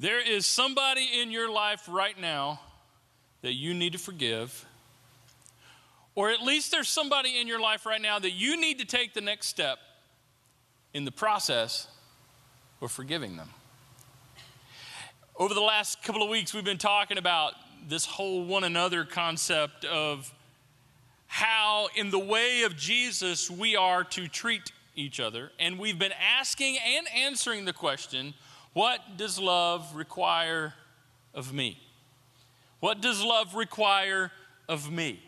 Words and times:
There 0.00 0.26
is 0.26 0.46
somebody 0.46 1.06
in 1.20 1.30
your 1.30 1.52
life 1.52 1.86
right 1.86 2.18
now 2.18 2.58
that 3.42 3.52
you 3.52 3.74
need 3.74 3.92
to 3.92 3.98
forgive. 3.98 4.64
Or 6.14 6.30
at 6.30 6.40
least 6.40 6.70
there's 6.70 6.88
somebody 6.88 7.38
in 7.38 7.46
your 7.46 7.60
life 7.60 7.84
right 7.84 8.00
now 8.00 8.18
that 8.18 8.30
you 8.30 8.58
need 8.58 8.78
to 8.78 8.86
take 8.86 9.12
the 9.12 9.20
next 9.20 9.48
step 9.48 9.78
in 10.94 11.04
the 11.04 11.12
process 11.12 11.86
of 12.80 12.90
forgiving 12.90 13.36
them. 13.36 13.50
Over 15.36 15.52
the 15.52 15.60
last 15.60 16.02
couple 16.02 16.22
of 16.22 16.30
weeks, 16.30 16.54
we've 16.54 16.64
been 16.64 16.78
talking 16.78 17.18
about 17.18 17.52
this 17.86 18.06
whole 18.06 18.46
one 18.46 18.64
another 18.64 19.04
concept 19.04 19.84
of 19.84 20.32
how, 21.26 21.88
in 21.94 22.10
the 22.10 22.18
way 22.18 22.62
of 22.62 22.74
Jesus, 22.74 23.50
we 23.50 23.76
are 23.76 24.04
to 24.04 24.28
treat 24.28 24.72
each 24.96 25.20
other. 25.20 25.52
And 25.60 25.78
we've 25.78 25.98
been 25.98 26.14
asking 26.38 26.78
and 26.78 27.06
answering 27.14 27.66
the 27.66 27.74
question 27.74 28.32
what 28.72 29.00
does 29.16 29.38
love 29.38 29.94
require 29.94 30.74
of 31.34 31.52
me? 31.52 31.78
What 32.80 33.00
does 33.00 33.22
love 33.22 33.54
require 33.54 34.30
of 34.68 34.90
me? 34.90 35.20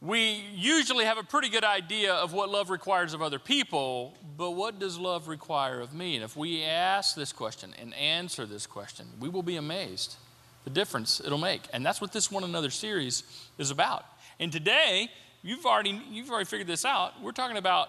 We 0.00 0.44
usually 0.54 1.04
have 1.04 1.18
a 1.18 1.24
pretty 1.24 1.48
good 1.48 1.64
idea 1.64 2.14
of 2.14 2.32
what 2.32 2.48
love 2.48 2.70
requires 2.70 3.14
of 3.14 3.22
other 3.22 3.40
people, 3.40 4.14
but 4.36 4.52
what 4.52 4.78
does 4.78 4.96
love 4.96 5.26
require 5.26 5.80
of 5.80 5.92
me? 5.92 6.14
And 6.14 6.24
if 6.24 6.36
we 6.36 6.62
ask 6.62 7.16
this 7.16 7.32
question 7.32 7.74
and 7.80 7.92
answer 7.94 8.46
this 8.46 8.64
question, 8.64 9.06
we 9.18 9.28
will 9.28 9.42
be 9.42 9.56
amazed 9.56 10.16
the 10.62 10.70
difference 10.70 11.20
it'll 11.24 11.38
make. 11.38 11.62
And 11.72 11.84
that's 11.84 12.00
what 12.00 12.12
this 12.12 12.30
one 12.30 12.44
another 12.44 12.70
series 12.70 13.24
is 13.58 13.70
about. 13.70 14.04
And 14.38 14.52
today, 14.52 15.08
you've 15.42 15.66
already 15.66 16.00
you've 16.10 16.30
already 16.30 16.44
figured 16.44 16.68
this 16.68 16.84
out. 16.84 17.20
We're 17.22 17.32
talking 17.32 17.56
about 17.56 17.88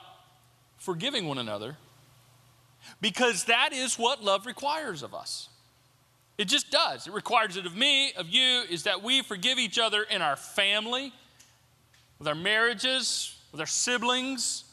forgiving 0.77 1.27
one 1.27 1.37
another 1.37 1.77
because 3.01 3.45
that 3.45 3.73
is 3.73 3.95
what 3.95 4.23
love 4.23 4.45
requires 4.45 5.03
of 5.03 5.13
us. 5.13 5.49
It 6.37 6.47
just 6.47 6.71
does. 6.71 7.05
It 7.05 7.13
requires 7.13 7.57
it 7.57 7.65
of 7.65 7.75
me, 7.75 8.13
of 8.13 8.29
you, 8.29 8.63
is 8.69 8.83
that 8.83 9.03
we 9.03 9.21
forgive 9.21 9.59
each 9.59 9.77
other 9.77 10.03
in 10.03 10.21
our 10.21 10.37
family, 10.37 11.11
with 12.17 12.27
our 12.27 12.35
marriages, 12.35 13.35
with 13.51 13.59
our 13.59 13.67
siblings, 13.67 14.63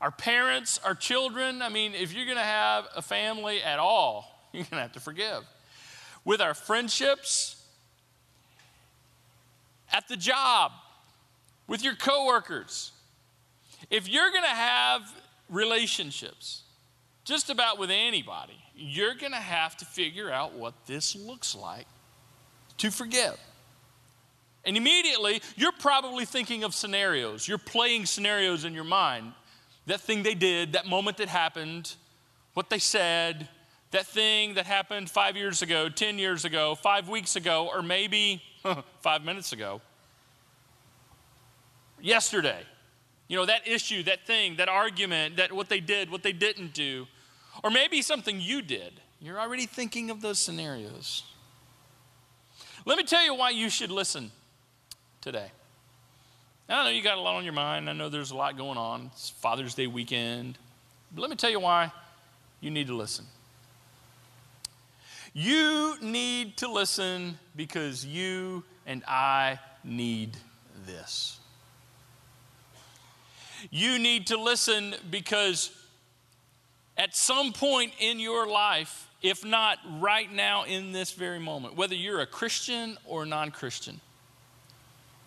our 0.00 0.10
parents, 0.10 0.80
our 0.84 0.94
children. 0.94 1.62
I 1.62 1.68
mean, 1.68 1.94
if 1.94 2.12
you're 2.12 2.24
going 2.24 2.36
to 2.36 2.42
have 2.42 2.86
a 2.96 3.02
family 3.02 3.62
at 3.62 3.78
all, 3.78 4.48
you're 4.52 4.64
going 4.64 4.78
to 4.78 4.82
have 4.82 4.92
to 4.92 5.00
forgive. 5.00 5.44
With 6.24 6.40
our 6.40 6.54
friendships, 6.54 7.64
at 9.94 10.08
the 10.08 10.16
job, 10.16 10.72
with 11.68 11.84
your 11.84 11.94
coworkers. 11.94 12.90
If 13.88 14.08
you're 14.08 14.30
going 14.30 14.42
to 14.42 14.48
have 14.48 15.02
relationships, 15.48 16.63
just 17.24 17.50
about 17.50 17.78
with 17.78 17.90
anybody, 17.90 18.58
you're 18.76 19.14
going 19.14 19.32
to 19.32 19.38
have 19.38 19.76
to 19.78 19.84
figure 19.84 20.30
out 20.30 20.54
what 20.54 20.74
this 20.86 21.16
looks 21.16 21.54
like 21.54 21.86
to 22.78 22.90
forgive. 22.90 23.38
And 24.64 24.76
immediately, 24.76 25.42
you're 25.56 25.72
probably 25.72 26.24
thinking 26.24 26.64
of 26.64 26.74
scenarios. 26.74 27.46
You're 27.46 27.58
playing 27.58 28.06
scenarios 28.06 28.64
in 28.64 28.72
your 28.72 28.84
mind. 28.84 29.32
That 29.86 30.00
thing 30.00 30.22
they 30.22 30.34
did, 30.34 30.72
that 30.72 30.86
moment 30.86 31.18
that 31.18 31.28
happened, 31.28 31.94
what 32.54 32.70
they 32.70 32.78
said, 32.78 33.48
that 33.90 34.06
thing 34.06 34.54
that 34.54 34.66
happened 34.66 35.10
five 35.10 35.36
years 35.36 35.62
ago, 35.62 35.88
10 35.88 36.18
years 36.18 36.44
ago, 36.44 36.74
five 36.74 37.08
weeks 37.08 37.36
ago, 37.36 37.70
or 37.72 37.82
maybe 37.82 38.42
five 39.00 39.24
minutes 39.24 39.52
ago. 39.52 39.80
Yesterday. 42.00 42.62
You 43.28 43.36
know, 43.36 43.46
that 43.46 43.66
issue, 43.66 44.02
that 44.04 44.26
thing, 44.26 44.56
that 44.56 44.68
argument, 44.68 45.36
that 45.36 45.52
what 45.52 45.68
they 45.68 45.80
did, 45.80 46.10
what 46.10 46.22
they 46.22 46.32
didn't 46.32 46.74
do. 46.74 47.06
Or 47.64 47.70
maybe 47.70 48.02
something 48.02 48.42
you 48.42 48.60
did. 48.60 48.92
You're 49.20 49.40
already 49.40 49.64
thinking 49.64 50.10
of 50.10 50.20
those 50.20 50.38
scenarios. 50.38 51.24
Let 52.84 52.98
me 52.98 53.04
tell 53.04 53.24
you 53.24 53.34
why 53.34 53.50
you 53.50 53.70
should 53.70 53.90
listen 53.90 54.30
today. 55.22 55.50
I 56.68 56.84
know 56.84 56.90
you 56.90 57.02
got 57.02 57.16
a 57.16 57.20
lot 57.22 57.36
on 57.36 57.44
your 57.44 57.54
mind. 57.54 57.88
I 57.88 57.94
know 57.94 58.10
there's 58.10 58.32
a 58.32 58.36
lot 58.36 58.58
going 58.58 58.76
on. 58.76 59.10
It's 59.14 59.30
Father's 59.30 59.74
Day 59.74 59.86
weekend. 59.86 60.58
But 61.14 61.22
let 61.22 61.30
me 61.30 61.36
tell 61.36 61.48
you 61.48 61.58
why 61.58 61.90
you 62.60 62.70
need 62.70 62.86
to 62.88 62.94
listen. 62.94 63.24
You 65.32 65.96
need 66.02 66.58
to 66.58 66.70
listen 66.70 67.38
because 67.56 68.04
you 68.04 68.62
and 68.86 69.02
I 69.08 69.58
need 69.82 70.36
this. 70.86 71.38
You 73.70 73.98
need 73.98 74.26
to 74.26 74.36
listen 74.36 74.94
because 75.10 75.70
at 76.96 77.14
some 77.16 77.52
point 77.52 77.92
in 77.98 78.20
your 78.20 78.46
life, 78.46 79.08
if 79.22 79.44
not 79.44 79.78
right 79.98 80.30
now 80.30 80.64
in 80.64 80.92
this 80.92 81.12
very 81.12 81.40
moment, 81.40 81.76
whether 81.76 81.94
you're 81.94 82.20
a 82.20 82.26
Christian 82.26 82.96
or 83.04 83.26
non 83.26 83.50
Christian, 83.50 84.00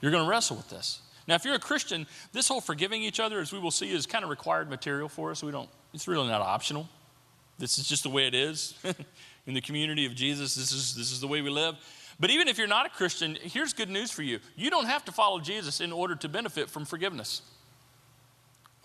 you're 0.01 0.11
going 0.11 0.23
to 0.23 0.29
wrestle 0.29 0.55
with 0.55 0.69
this. 0.69 1.01
Now, 1.27 1.35
if 1.35 1.43
you're 1.43 1.55
a 1.55 1.59
Christian, 1.59 2.07
this 2.31 2.47
whole 2.47 2.61
forgiving 2.61 3.03
each 3.03 3.19
other, 3.19 3.39
as 3.39 3.51
we 3.51 3.59
will 3.59 3.71
see, 3.71 3.91
is 3.91 4.05
kind 4.05 4.23
of 4.23 4.29
required 4.29 4.69
material 4.69 5.09
for 5.09 5.31
us. 5.31 5.43
We 5.43 5.51
don't, 5.51 5.69
it's 5.93 6.07
really 6.07 6.27
not 6.27 6.41
optional. 6.41 6.87
This 7.59 7.77
is 7.79 7.87
just 7.87 8.03
the 8.03 8.09
way 8.09 8.27
it 8.27 8.35
is. 8.35 8.75
in 9.47 9.53
the 9.53 9.61
community 9.61 10.05
of 10.05 10.13
Jesus, 10.15 10.55
this 10.55 10.71
is, 10.71 10.95
this 10.95 11.11
is 11.11 11.19
the 11.19 11.27
way 11.27 11.41
we 11.41 11.49
live. 11.49 11.75
But 12.19 12.29
even 12.29 12.47
if 12.47 12.57
you're 12.57 12.67
not 12.67 12.85
a 12.85 12.89
Christian, 12.89 13.37
here's 13.41 13.73
good 13.73 13.89
news 13.89 14.11
for 14.11 14.23
you. 14.23 14.39
You 14.55 14.69
don't 14.69 14.85
have 14.85 15.05
to 15.05 15.11
follow 15.11 15.39
Jesus 15.39 15.81
in 15.81 15.91
order 15.91 16.15
to 16.15 16.29
benefit 16.29 16.69
from 16.69 16.85
forgiveness. 16.85 17.41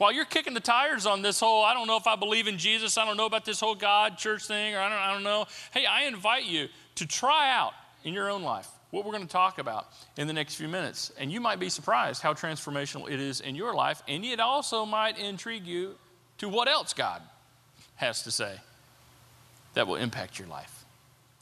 While 0.02 0.10
you're 0.10 0.24
kicking 0.24 0.52
the 0.52 0.58
tires 0.58 1.06
on 1.06 1.22
this 1.22 1.38
whole, 1.38 1.64
I 1.64 1.74
don't 1.74 1.86
know 1.86 1.96
if 1.96 2.08
I 2.08 2.16
believe 2.16 2.48
in 2.48 2.58
Jesus, 2.58 2.98
I 2.98 3.04
don't 3.04 3.16
know 3.16 3.26
about 3.26 3.44
this 3.44 3.60
whole 3.60 3.76
God 3.76 4.18
church 4.18 4.48
thing, 4.48 4.74
or 4.74 4.80
I 4.80 4.88
don't, 4.88 4.98
I 4.98 5.12
don't 5.12 5.22
know. 5.22 5.46
Hey, 5.70 5.86
I 5.86 6.06
invite 6.06 6.44
you 6.44 6.66
to 6.96 7.06
try 7.06 7.54
out 7.56 7.72
in 8.02 8.12
your 8.12 8.28
own 8.28 8.42
life 8.42 8.66
what 8.90 9.04
we're 9.04 9.12
going 9.12 9.24
to 9.24 9.32
talk 9.32 9.60
about 9.60 9.86
in 10.16 10.26
the 10.26 10.32
next 10.32 10.56
few 10.56 10.66
minutes. 10.66 11.12
And 11.20 11.30
you 11.30 11.40
might 11.40 11.60
be 11.60 11.68
surprised 11.68 12.20
how 12.20 12.34
transformational 12.34 13.08
it 13.08 13.20
is 13.20 13.42
in 13.42 13.54
your 13.54 13.74
life, 13.74 14.02
and 14.08 14.24
it 14.24 14.40
also 14.40 14.84
might 14.84 15.20
intrigue 15.20 15.68
you 15.68 15.94
to 16.38 16.48
what 16.48 16.66
else 16.66 16.94
God 16.94 17.22
has 17.94 18.24
to 18.24 18.32
say 18.32 18.56
that 19.74 19.86
will 19.86 19.94
impact 19.94 20.36
your 20.36 20.48
life. 20.48 20.84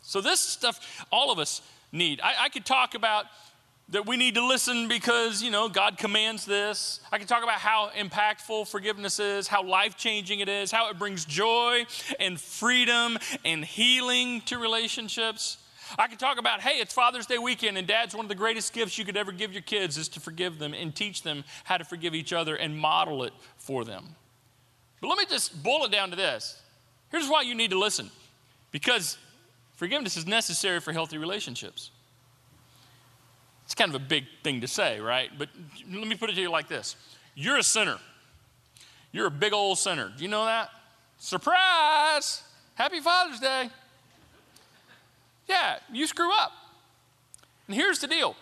So, 0.02 0.20
this 0.20 0.38
stuff 0.38 1.06
all 1.10 1.32
of 1.32 1.38
us 1.38 1.62
need. 1.92 2.20
I, 2.20 2.34
I 2.38 2.48
could 2.50 2.66
talk 2.66 2.94
about 2.94 3.24
that 3.90 4.06
we 4.06 4.16
need 4.16 4.36
to 4.36 4.46
listen 4.46 4.86
because, 4.86 5.42
you 5.42 5.50
know, 5.50 5.68
God 5.68 5.98
commands 5.98 6.44
this. 6.44 7.00
I 7.10 7.18
can 7.18 7.26
talk 7.26 7.42
about 7.42 7.58
how 7.58 7.90
impactful 7.96 8.68
forgiveness 8.68 9.18
is, 9.18 9.48
how 9.48 9.64
life 9.64 9.96
changing 9.96 10.40
it 10.40 10.48
is, 10.48 10.70
how 10.70 10.90
it 10.90 10.98
brings 10.98 11.24
joy 11.24 11.84
and 12.20 12.40
freedom 12.40 13.18
and 13.44 13.64
healing 13.64 14.42
to 14.42 14.58
relationships. 14.58 15.58
I 15.98 16.06
can 16.06 16.18
talk 16.18 16.38
about, 16.38 16.60
hey, 16.60 16.78
it's 16.78 16.94
Father's 16.94 17.26
Day 17.26 17.38
weekend, 17.38 17.76
and 17.76 17.86
dad's 17.86 18.14
one 18.14 18.24
of 18.24 18.28
the 18.28 18.36
greatest 18.36 18.72
gifts 18.72 18.96
you 18.96 19.04
could 19.04 19.16
ever 19.16 19.32
give 19.32 19.52
your 19.52 19.62
kids 19.62 19.98
is 19.98 20.08
to 20.10 20.20
forgive 20.20 20.60
them 20.60 20.72
and 20.72 20.94
teach 20.94 21.22
them 21.22 21.42
how 21.64 21.76
to 21.76 21.84
forgive 21.84 22.14
each 22.14 22.32
other 22.32 22.54
and 22.54 22.78
model 22.78 23.24
it 23.24 23.32
for 23.56 23.84
them. 23.84 24.14
But 25.00 25.08
let 25.08 25.18
me 25.18 25.24
just 25.28 25.62
boil 25.64 25.84
it 25.86 25.92
down 25.92 26.10
to 26.10 26.16
this 26.16 26.62
here's 27.10 27.28
why 27.28 27.42
you 27.42 27.56
need 27.56 27.70
to 27.70 27.78
listen 27.78 28.08
because 28.70 29.18
forgiveness 29.74 30.16
is 30.16 30.28
necessary 30.28 30.78
for 30.78 30.92
healthy 30.92 31.18
relationships. 31.18 31.90
It's 33.70 33.76
kind 33.76 33.94
of 33.94 34.02
a 34.02 34.04
big 34.04 34.24
thing 34.42 34.62
to 34.62 34.66
say, 34.66 34.98
right? 34.98 35.30
But 35.38 35.48
let 35.88 36.08
me 36.08 36.16
put 36.16 36.28
it 36.28 36.34
to 36.34 36.40
you 36.40 36.50
like 36.50 36.66
this 36.66 36.96
You're 37.36 37.56
a 37.56 37.62
sinner. 37.62 37.98
You're 39.12 39.28
a 39.28 39.30
big 39.30 39.52
old 39.52 39.78
sinner. 39.78 40.10
Do 40.16 40.24
you 40.24 40.28
know 40.28 40.44
that? 40.44 40.70
Surprise! 41.18 42.42
Happy 42.74 42.98
Father's 42.98 43.38
Day. 43.38 43.70
Yeah, 45.46 45.76
you 45.92 46.08
screw 46.08 46.32
up. 46.36 46.50
And 47.68 47.76
here's 47.76 48.00
the 48.00 48.08
deal 48.08 48.34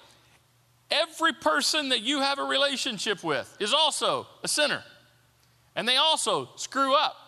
every 0.91 1.35
person 1.35 1.91
that 1.91 2.01
you 2.01 2.21
have 2.21 2.39
a 2.39 2.45
relationship 2.45 3.23
with 3.23 3.55
is 3.61 3.75
also 3.75 4.27
a 4.43 4.49
sinner, 4.49 4.83
and 5.77 5.87
they 5.87 5.97
also 5.97 6.49
screw 6.57 6.95
up. 6.95 7.28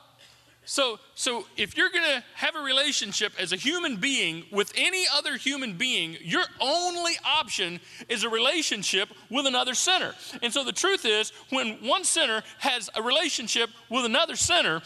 So, 0.70 1.00
so 1.16 1.46
if 1.56 1.76
you're 1.76 1.90
going 1.90 2.04
to 2.04 2.22
have 2.34 2.54
a 2.54 2.60
relationship 2.60 3.32
as 3.40 3.52
a 3.52 3.56
human 3.56 3.96
being 3.96 4.44
with 4.52 4.72
any 4.76 5.04
other 5.12 5.36
human 5.36 5.76
being, 5.76 6.16
your 6.20 6.44
only 6.60 7.14
option 7.24 7.80
is 8.08 8.22
a 8.22 8.28
relationship 8.28 9.08
with 9.32 9.46
another 9.46 9.74
sinner. 9.74 10.14
And 10.44 10.52
so 10.52 10.62
the 10.62 10.70
truth 10.70 11.04
is, 11.04 11.32
when 11.48 11.78
one 11.84 12.04
sinner 12.04 12.44
has 12.58 12.88
a 12.94 13.02
relationship 13.02 13.68
with 13.90 14.04
another 14.04 14.36
sinner, 14.36 14.80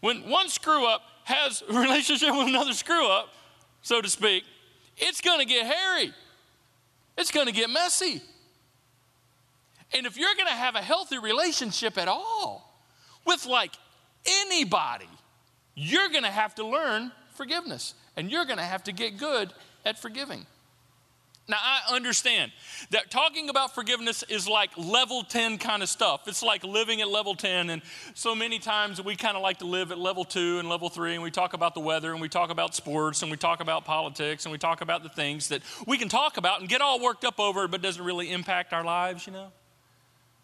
when 0.00 0.28
one 0.28 0.48
screw 0.48 0.84
up 0.84 1.02
has 1.22 1.62
a 1.68 1.72
relationship 1.80 2.30
with 2.32 2.48
another 2.48 2.72
screw 2.72 3.08
up, 3.08 3.28
so 3.82 4.02
to 4.02 4.10
speak, 4.10 4.42
it's 4.96 5.20
going 5.20 5.38
to 5.38 5.46
get 5.46 5.64
hairy. 5.64 6.12
It's 7.16 7.30
going 7.30 7.46
to 7.46 7.52
get 7.52 7.70
messy. 7.70 8.20
And 9.94 10.04
if 10.04 10.16
you're 10.16 10.34
going 10.34 10.48
to 10.48 10.52
have 10.52 10.74
a 10.74 10.82
healthy 10.82 11.18
relationship 11.18 11.96
at 11.96 12.08
all 12.08 12.82
with 13.24 13.46
like 13.46 13.70
anybody, 14.26 15.06
you're 15.78 16.08
going 16.08 16.24
to 16.24 16.30
have 16.30 16.56
to 16.56 16.66
learn 16.66 17.12
forgiveness 17.34 17.94
and 18.16 18.30
you're 18.32 18.44
going 18.44 18.58
to 18.58 18.64
have 18.64 18.82
to 18.84 18.92
get 18.92 19.16
good 19.16 19.52
at 19.84 19.96
forgiving. 19.96 20.44
Now, 21.50 21.56
I 21.62 21.94
understand 21.94 22.52
that 22.90 23.10
talking 23.10 23.48
about 23.48 23.74
forgiveness 23.74 24.22
is 24.28 24.46
like 24.46 24.70
level 24.76 25.22
10 25.22 25.56
kind 25.56 25.82
of 25.82 25.88
stuff. 25.88 26.26
It's 26.26 26.42
like 26.42 26.62
living 26.62 27.00
at 27.00 27.08
level 27.08 27.34
10. 27.34 27.70
And 27.70 27.80
so 28.12 28.34
many 28.34 28.58
times 28.58 29.02
we 29.02 29.16
kind 29.16 29.34
of 29.34 29.42
like 29.42 29.60
to 29.60 29.64
live 29.66 29.90
at 29.90 29.98
level 29.98 30.24
2 30.24 30.58
and 30.58 30.68
level 30.68 30.90
3, 30.90 31.14
and 31.14 31.22
we 31.22 31.30
talk 31.30 31.54
about 31.54 31.72
the 31.72 31.80
weather, 31.80 32.12
and 32.12 32.20
we 32.20 32.28
talk 32.28 32.50
about 32.50 32.74
sports, 32.74 33.22
and 33.22 33.30
we 33.30 33.38
talk 33.38 33.60
about 33.60 33.86
politics, 33.86 34.44
and 34.44 34.52
we 34.52 34.58
talk 34.58 34.82
about 34.82 35.02
the 35.02 35.08
things 35.08 35.48
that 35.48 35.62
we 35.86 35.96
can 35.96 36.10
talk 36.10 36.36
about 36.36 36.60
and 36.60 36.68
get 36.68 36.82
all 36.82 37.00
worked 37.00 37.24
up 37.24 37.40
over, 37.40 37.66
but 37.66 37.80
doesn't 37.80 38.04
really 38.04 38.30
impact 38.30 38.74
our 38.74 38.84
lives, 38.84 39.26
you 39.26 39.32
know? 39.32 39.50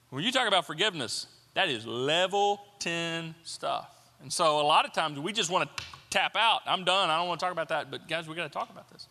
When 0.09 0.25
you 0.25 0.33
talk 0.33 0.49
about 0.49 0.65
forgiveness, 0.65 1.27
that 1.53 1.69
is 1.69 1.87
level 1.87 2.61
10 2.79 3.35
stuff. 3.43 3.94
And 4.25 4.33
so 4.33 4.59
a 4.59 4.67
lot 4.67 4.87
of 4.87 4.95
times 4.95 5.21
we 5.21 5.35
just 5.35 5.51
want 5.51 5.69
to 5.77 5.85
tap 6.09 6.35
out. 6.35 6.63
I'm 6.65 6.83
done. 6.83 7.11
I 7.11 7.19
don't 7.19 7.29
want 7.29 7.41
to 7.41 7.45
talk 7.45 7.53
about 7.53 7.69
that. 7.69 7.91
But 7.91 8.09
guys, 8.09 8.27
we 8.27 8.35
got 8.35 8.45
to 8.45 8.49
talk 8.49 8.71
about 8.71 8.91
this. 8.91 9.07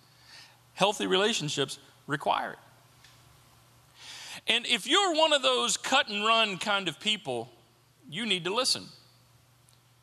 Healthy 0.74 1.06
relationships 1.06 1.78
require 2.08 2.54
it. 2.54 2.60
And 4.48 4.66
if 4.66 4.88
you're 4.88 5.14
one 5.14 5.32
of 5.32 5.44
those 5.44 5.78
cut 5.78 6.10
and 6.10 6.26
run 6.26 6.58
kind 6.58 6.88
of 6.88 7.00
people, 7.00 7.52
you 8.10 8.26
need 8.26 8.44
to 8.46 8.54
listen. 8.54 8.86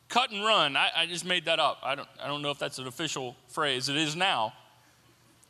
Cut 0.07 0.31
and 0.31 0.45
run, 0.45 0.77
I, 0.77 0.89
I, 0.95 1.05
just 1.05 1.25
made 1.25 1.43
that 1.45 1.59
up. 1.59 1.79
I 1.83 1.95
don't, 1.95 2.07
I 2.23 2.27
don't 2.27 2.41
know 2.41 2.51
if 2.51 2.57
that's 2.57 2.79
an 2.79 2.87
official 2.87 3.35
phrase. 3.49 3.89
It 3.89 3.97
is 3.97 4.15
now. 4.15 4.53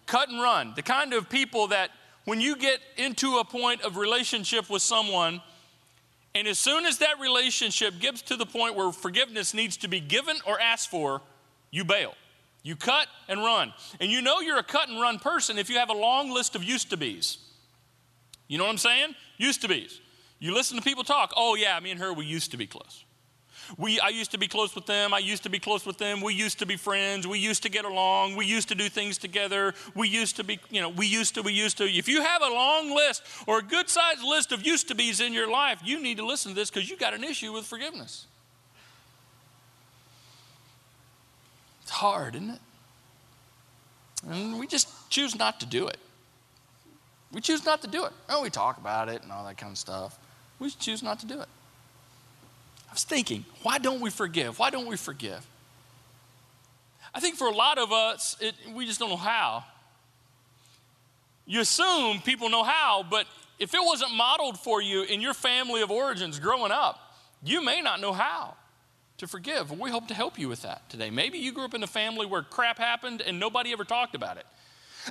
Cut 0.07 0.29
and 0.29 0.41
run, 0.41 0.73
the 0.75 0.81
kind 0.81 1.13
of 1.13 1.29
people 1.29 1.67
that 1.67 1.91
when 2.25 2.41
you 2.41 2.55
get 2.55 2.79
into 2.97 3.37
a 3.37 3.45
point 3.45 3.81
of 3.81 3.95
relationship 3.95 4.71
with 4.71 4.81
someone, 4.81 5.41
and 6.33 6.47
as 6.47 6.57
soon 6.57 6.85
as 6.85 6.99
that 6.99 7.19
relationship 7.19 7.99
gets 7.99 8.21
to 8.23 8.37
the 8.37 8.45
point 8.45 8.75
where 8.75 8.91
forgiveness 8.91 9.53
needs 9.53 9.77
to 9.77 9.87
be 9.87 9.99
given 9.99 10.37
or 10.45 10.59
asked 10.59 10.89
for, 10.89 11.21
you 11.71 11.83
bail. 11.83 12.13
You 12.63 12.75
cut 12.75 13.07
and 13.27 13.41
run. 13.41 13.73
And 13.99 14.11
you 14.11 14.21
know 14.21 14.39
you're 14.39 14.59
a 14.59 14.63
cut 14.63 14.87
and 14.87 15.01
run 15.01 15.19
person 15.19 15.57
if 15.57 15.69
you 15.69 15.77
have 15.77 15.89
a 15.89 15.97
long 15.97 16.31
list 16.31 16.55
of 16.55 16.63
used 16.63 16.89
to 16.91 16.97
be's. 16.97 17.37
You 18.47 18.57
know 18.57 18.65
what 18.65 18.71
I'm 18.71 18.77
saying? 18.77 19.15
Used 19.37 19.61
to 19.61 19.67
be's. 19.67 19.99
You 20.39 20.53
listen 20.53 20.77
to 20.77 20.83
people 20.83 21.03
talk. 21.03 21.33
Oh, 21.35 21.55
yeah, 21.55 21.79
me 21.79 21.91
and 21.91 21.99
her, 21.99 22.13
we 22.13 22.25
used 22.25 22.51
to 22.51 22.57
be 22.57 22.67
close. 22.67 23.03
We, 23.77 23.99
I 23.99 24.09
used 24.09 24.31
to 24.31 24.37
be 24.37 24.47
close 24.47 24.75
with 24.75 24.85
them. 24.85 25.13
I 25.13 25.19
used 25.19 25.43
to 25.43 25.49
be 25.49 25.59
close 25.59 25.85
with 25.85 25.97
them. 25.97 26.21
We 26.21 26.33
used 26.33 26.59
to 26.59 26.65
be 26.65 26.75
friends. 26.75 27.27
We 27.27 27.39
used 27.39 27.63
to 27.63 27.69
get 27.69 27.85
along. 27.85 28.35
We 28.35 28.45
used 28.45 28.69
to 28.69 28.75
do 28.75 28.89
things 28.89 29.17
together. 29.17 29.73
We 29.95 30.07
used 30.07 30.35
to 30.37 30.43
be, 30.43 30.59
you 30.69 30.81
know, 30.81 30.89
we 30.89 31.07
used 31.07 31.35
to, 31.35 31.41
we 31.41 31.53
used 31.53 31.77
to. 31.77 31.85
If 31.85 32.07
you 32.07 32.21
have 32.21 32.41
a 32.41 32.49
long 32.49 32.95
list 32.95 33.23
or 33.47 33.59
a 33.59 33.61
good 33.61 33.89
sized 33.89 34.23
list 34.23 34.51
of 34.51 34.65
used 34.65 34.87
to 34.89 34.95
be's 34.95 35.19
in 35.19 35.33
your 35.33 35.49
life, 35.49 35.81
you 35.83 36.01
need 36.01 36.17
to 36.17 36.25
listen 36.25 36.51
to 36.51 36.55
this 36.55 36.69
because 36.69 36.89
you 36.89 36.97
got 36.97 37.13
an 37.13 37.23
issue 37.23 37.53
with 37.53 37.65
forgiveness. 37.65 38.25
It's 41.83 41.91
hard, 41.91 42.35
isn't 42.35 42.49
it? 42.49 42.59
And 44.29 44.59
we 44.59 44.67
just 44.67 45.09
choose 45.09 45.35
not 45.35 45.59
to 45.61 45.65
do 45.65 45.87
it. 45.87 45.97
We 47.33 47.41
choose 47.41 47.65
not 47.65 47.81
to 47.81 47.87
do 47.87 48.05
it. 48.05 48.11
Oh, 48.29 48.41
we 48.41 48.49
talk 48.49 48.77
about 48.77 49.09
it 49.09 49.23
and 49.23 49.31
all 49.31 49.45
that 49.45 49.57
kind 49.57 49.71
of 49.71 49.77
stuff. 49.77 50.19
We 50.59 50.69
choose 50.69 51.01
not 51.01 51.19
to 51.19 51.25
do 51.25 51.39
it. 51.39 51.47
I 52.91 52.93
was 52.93 53.05
thinking, 53.05 53.45
why 53.63 53.77
don't 53.77 54.01
we 54.01 54.09
forgive? 54.09 54.59
Why 54.59 54.69
don't 54.69 54.85
we 54.85 54.97
forgive? 54.97 55.47
I 57.15 57.21
think 57.21 57.37
for 57.37 57.47
a 57.47 57.55
lot 57.55 57.77
of 57.77 57.93
us, 57.93 58.35
it, 58.41 58.53
we 58.73 58.85
just 58.85 58.99
don't 58.99 59.09
know 59.09 59.15
how. 59.15 59.63
You 61.45 61.61
assume 61.61 62.19
people 62.19 62.49
know 62.49 62.63
how, 62.63 63.05
but 63.09 63.27
if 63.59 63.73
it 63.73 63.79
wasn't 63.81 64.13
modeled 64.13 64.59
for 64.59 64.81
you 64.81 65.03
in 65.03 65.21
your 65.21 65.33
family 65.33 65.81
of 65.81 65.89
origins 65.89 66.37
growing 66.37 66.73
up, 66.73 67.15
you 67.41 67.63
may 67.63 67.81
not 67.81 68.01
know 68.01 68.11
how 68.11 68.55
to 69.19 69.27
forgive. 69.27 69.71
We 69.77 69.89
hope 69.89 70.09
to 70.09 70.13
help 70.13 70.37
you 70.37 70.49
with 70.49 70.63
that 70.63 70.89
today. 70.89 71.09
Maybe 71.09 71.37
you 71.37 71.53
grew 71.53 71.63
up 71.63 71.73
in 71.73 71.83
a 71.83 71.87
family 71.87 72.25
where 72.25 72.41
crap 72.41 72.77
happened 72.77 73.21
and 73.21 73.39
nobody 73.39 73.71
ever 73.71 73.85
talked 73.85 74.15
about 74.15 74.35
it. 74.35 74.45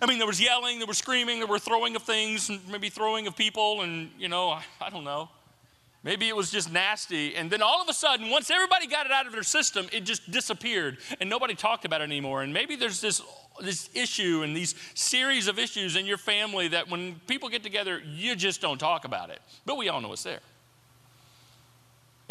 I 0.03 0.06
mean, 0.06 0.19
there 0.19 0.26
was 0.26 0.41
yelling, 0.41 0.81
there 0.81 0.87
was 0.87 0.99
screaming, 0.99 1.38
there 1.38 1.49
were 1.49 1.59
throwing 1.59 1.97
of 1.97 2.03
things, 2.03 2.50
maybe 2.71 2.91
throwing 2.91 3.26
of 3.26 3.37
people, 3.37 3.81
and 3.81 4.11
you 4.19 4.29
know, 4.29 4.50
I, 4.50 4.62
I 4.83 4.91
don't 4.91 5.05
know. 5.05 5.31
Maybe 6.02 6.29
it 6.29 6.37
was 6.37 6.50
just 6.50 6.73
nasty. 6.73 7.37
And 7.37 7.50
then 7.50 7.61
all 7.61 7.82
of 7.82 7.88
a 7.88 7.93
sudden, 7.93 8.31
once 8.31 8.50
everybody 8.50 8.87
got 8.87 9.05
it 9.05 9.12
out 9.12 9.26
of 9.26 9.32
their 9.32 9.43
system, 9.43 9.87
it 9.93 10.05
just 10.05 10.31
disappeared 10.31 10.99
and 11.20 11.29
nobody 11.29 11.55
talked 11.55 11.85
about 11.85 12.00
it 12.00 12.05
anymore. 12.05 12.43
And 12.43 12.55
maybe 12.55 12.75
there's 12.75 13.00
this, 13.02 13.20
this 13.61 13.91
issue 13.93 14.43
and 14.43 14.56
these 14.56 14.75
series 14.94 15.47
of 15.47 15.58
issues 15.58 15.97
in 15.97 16.06
your 16.06 16.17
family 16.17 16.69
that 16.69 16.88
when 16.88 17.20
people 17.26 17.50
get 17.50 17.62
together, 17.62 18.00
you 18.06 18.35
just 18.35 18.62
don't 18.62 18.79
talk 18.79 19.05
about 19.05 19.29
it. 19.29 19.41
But 19.67 19.76
we 19.76 19.91
all 19.91 20.00
know 20.00 20.12
it's 20.12 20.23
there 20.23 20.41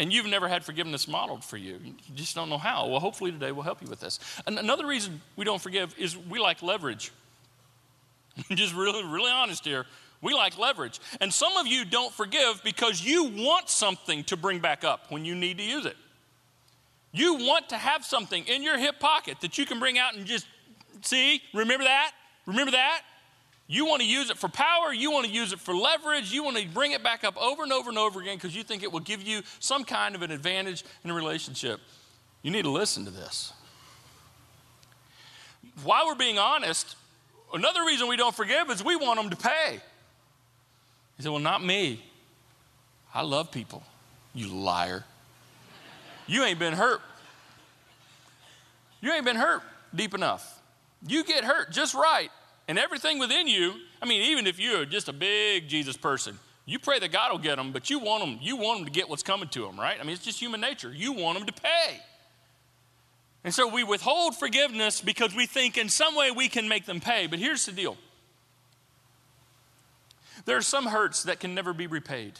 and 0.00 0.10
you've 0.10 0.26
never 0.26 0.48
had 0.48 0.64
forgiveness 0.64 1.06
modeled 1.06 1.44
for 1.44 1.58
you. 1.58 1.78
You 1.84 1.94
just 2.14 2.34
don't 2.34 2.48
know 2.48 2.58
how. 2.58 2.88
Well, 2.88 3.00
hopefully 3.00 3.30
today 3.30 3.52
we'll 3.52 3.64
help 3.64 3.82
you 3.82 3.88
with 3.88 4.00
this. 4.00 4.18
And 4.46 4.58
another 4.58 4.86
reason 4.86 5.20
we 5.36 5.44
don't 5.44 5.60
forgive 5.60 5.94
is 5.98 6.16
we 6.16 6.40
like 6.40 6.62
leverage. 6.62 7.12
just 8.50 8.74
really, 8.74 9.04
really 9.04 9.30
honest 9.30 9.62
here. 9.62 9.84
We 10.22 10.34
like 10.34 10.58
leverage. 10.58 11.00
And 11.20 11.32
some 11.32 11.56
of 11.56 11.66
you 11.66 11.84
don't 11.84 12.12
forgive 12.12 12.62
because 12.62 13.02
you 13.02 13.24
want 13.24 13.70
something 13.70 14.24
to 14.24 14.36
bring 14.36 14.58
back 14.58 14.84
up 14.84 15.10
when 15.10 15.24
you 15.24 15.34
need 15.34 15.58
to 15.58 15.64
use 15.64 15.86
it. 15.86 15.96
You 17.12 17.36
want 17.36 17.70
to 17.70 17.76
have 17.76 18.04
something 18.04 18.44
in 18.44 18.62
your 18.62 18.78
hip 18.78 19.00
pocket 19.00 19.38
that 19.40 19.58
you 19.58 19.66
can 19.66 19.80
bring 19.80 19.98
out 19.98 20.14
and 20.14 20.26
just 20.26 20.46
see, 21.02 21.42
remember 21.54 21.84
that? 21.84 22.12
Remember 22.46 22.72
that? 22.72 23.02
You 23.66 23.86
want 23.86 24.02
to 24.02 24.08
use 24.08 24.30
it 24.30 24.36
for 24.36 24.48
power, 24.48 24.92
you 24.92 25.12
want 25.12 25.26
to 25.26 25.32
use 25.32 25.52
it 25.52 25.60
for 25.60 25.72
leverage, 25.72 26.32
you 26.32 26.42
want 26.42 26.56
to 26.56 26.66
bring 26.68 26.90
it 26.90 27.04
back 27.04 27.22
up 27.22 27.36
over 27.36 27.62
and 27.62 27.72
over 27.72 27.88
and 27.88 27.98
over 27.98 28.20
again 28.20 28.36
because 28.36 28.54
you 28.54 28.64
think 28.64 28.82
it 28.82 28.90
will 28.90 28.98
give 28.98 29.22
you 29.22 29.42
some 29.60 29.84
kind 29.84 30.16
of 30.16 30.22
an 30.22 30.32
advantage 30.32 30.84
in 31.04 31.10
a 31.10 31.14
relationship. 31.14 31.80
You 32.42 32.50
need 32.50 32.62
to 32.62 32.70
listen 32.70 33.04
to 33.04 33.12
this. 33.12 33.52
While 35.84 36.06
we're 36.06 36.16
being 36.16 36.38
honest, 36.38 36.96
another 37.54 37.84
reason 37.84 38.08
we 38.08 38.16
don't 38.16 38.34
forgive 38.34 38.70
is 38.70 38.82
we 38.82 38.96
want 38.96 39.20
them 39.20 39.30
to 39.30 39.36
pay. 39.36 39.80
He 41.20 41.24
said, 41.24 41.32
Well, 41.32 41.40
not 41.42 41.62
me. 41.62 42.02
I 43.12 43.20
love 43.20 43.52
people. 43.52 43.82
You 44.32 44.48
liar. 44.48 45.04
You 46.26 46.44
ain't 46.44 46.58
been 46.58 46.72
hurt. 46.72 47.02
You 49.02 49.12
ain't 49.12 49.26
been 49.26 49.36
hurt 49.36 49.60
deep 49.94 50.14
enough. 50.14 50.62
You 51.06 51.22
get 51.22 51.44
hurt 51.44 51.72
just 51.72 51.92
right 51.92 52.30
and 52.68 52.78
everything 52.78 53.18
within 53.18 53.48
you, 53.48 53.74
I 54.00 54.06
mean, 54.06 54.22
even 54.32 54.46
if 54.46 54.58
you're 54.58 54.86
just 54.86 55.10
a 55.10 55.12
big 55.12 55.68
Jesus 55.68 55.94
person, 55.94 56.38
you 56.64 56.78
pray 56.78 56.98
that 56.98 57.12
God 57.12 57.32
will 57.32 57.38
get 57.38 57.56
them, 57.56 57.70
but 57.70 57.90
you 57.90 57.98
want 57.98 58.24
them, 58.24 58.38
you 58.40 58.56
want 58.56 58.78
them 58.78 58.86
to 58.86 58.90
get 58.90 59.10
what's 59.10 59.22
coming 59.22 59.50
to 59.50 59.60
them, 59.60 59.78
right? 59.78 59.98
I 60.00 60.02
mean, 60.02 60.14
it's 60.14 60.24
just 60.24 60.40
human 60.40 60.62
nature. 60.62 60.90
You 60.90 61.12
want 61.12 61.36
them 61.36 61.46
to 61.46 61.52
pay. 61.52 62.00
And 63.44 63.52
so 63.52 63.68
we 63.68 63.84
withhold 63.84 64.38
forgiveness 64.38 65.02
because 65.02 65.34
we 65.34 65.44
think 65.44 65.76
in 65.76 65.90
some 65.90 66.16
way 66.16 66.30
we 66.30 66.48
can 66.48 66.66
make 66.66 66.86
them 66.86 66.98
pay. 66.98 67.26
But 67.26 67.40
here's 67.40 67.66
the 67.66 67.72
deal 67.72 67.98
there 70.44 70.56
are 70.56 70.62
some 70.62 70.86
hurts 70.86 71.24
that 71.24 71.40
can 71.40 71.54
never 71.54 71.72
be 71.72 71.86
repaid. 71.86 72.38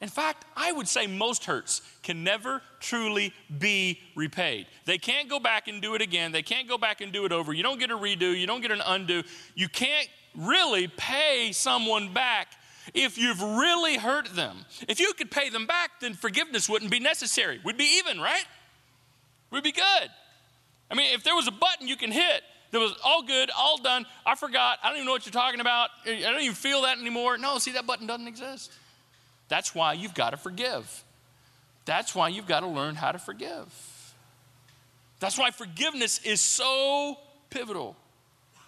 In 0.00 0.08
fact, 0.08 0.44
I 0.56 0.72
would 0.72 0.88
say 0.88 1.06
most 1.06 1.44
hurts 1.46 1.80
can 2.02 2.22
never 2.22 2.60
truly 2.80 3.32
be 3.58 4.00
repaid. 4.14 4.66
They 4.84 4.98
can't 4.98 5.28
go 5.28 5.40
back 5.40 5.68
and 5.68 5.80
do 5.80 5.94
it 5.94 6.02
again. 6.02 6.32
They 6.32 6.42
can't 6.42 6.68
go 6.68 6.76
back 6.76 7.00
and 7.00 7.12
do 7.12 7.24
it 7.24 7.32
over. 7.32 7.52
You 7.52 7.62
don't 7.62 7.78
get 7.78 7.90
a 7.90 7.96
redo, 7.96 8.38
you 8.38 8.46
don't 8.46 8.60
get 8.60 8.70
an 8.70 8.82
undo. 8.84 9.22
You 9.54 9.68
can't 9.68 10.08
really 10.34 10.88
pay 10.88 11.50
someone 11.52 12.12
back 12.12 12.48
if 12.94 13.16
you've 13.16 13.40
really 13.40 13.96
hurt 13.96 14.28
them. 14.36 14.64
If 14.86 15.00
you 15.00 15.12
could 15.14 15.30
pay 15.30 15.48
them 15.48 15.66
back, 15.66 16.00
then 16.00 16.14
forgiveness 16.14 16.68
wouldn't 16.68 16.90
be 16.90 17.00
necessary. 17.00 17.60
We'd 17.64 17.78
be 17.78 17.98
even, 17.98 18.20
right? 18.20 18.44
We'd 19.50 19.64
be 19.64 19.72
good. 19.72 20.10
I 20.90 20.94
mean, 20.94 21.14
if 21.14 21.24
there 21.24 21.34
was 21.34 21.48
a 21.48 21.52
button 21.52 21.88
you 21.88 21.96
can 21.96 22.12
hit 22.12 22.42
that 22.76 22.84
was 22.84 22.94
all 23.04 23.22
good, 23.22 23.50
all 23.56 23.78
done, 23.78 24.06
I 24.24 24.34
forgot, 24.34 24.78
I 24.82 24.88
don't 24.88 24.96
even 24.96 25.06
know 25.06 25.12
what 25.12 25.24
you're 25.26 25.32
talking 25.32 25.60
about, 25.60 25.90
I 26.04 26.20
don't 26.20 26.42
even 26.42 26.54
feel 26.54 26.82
that 26.82 26.98
anymore. 26.98 27.38
No, 27.38 27.58
see, 27.58 27.72
that 27.72 27.86
button 27.86 28.06
doesn't 28.06 28.28
exist. 28.28 28.72
That's 29.48 29.74
why 29.74 29.94
you've 29.94 30.14
got 30.14 30.30
to 30.30 30.36
forgive. 30.36 31.04
That's 31.84 32.14
why 32.14 32.28
you've 32.28 32.48
got 32.48 32.60
to 32.60 32.66
learn 32.66 32.96
how 32.96 33.12
to 33.12 33.18
forgive. 33.18 33.66
That's 35.20 35.38
why 35.38 35.50
forgiveness 35.50 36.20
is 36.24 36.40
so 36.40 37.16
pivotal 37.48 37.96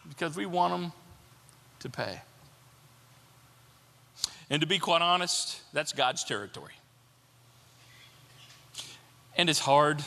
because 0.09 0.37
we 0.37 0.47
want 0.47 0.73
them 0.73 0.93
to 1.81 1.91
pay. 1.91 2.21
And 4.49 4.62
to 4.62 4.67
be 4.67 4.79
quite 4.79 5.03
honest, 5.03 5.61
that's 5.73 5.93
God's 5.93 6.25
territory. 6.25 6.73
And 9.37 9.50
it's 9.50 9.59
hard. 9.59 10.03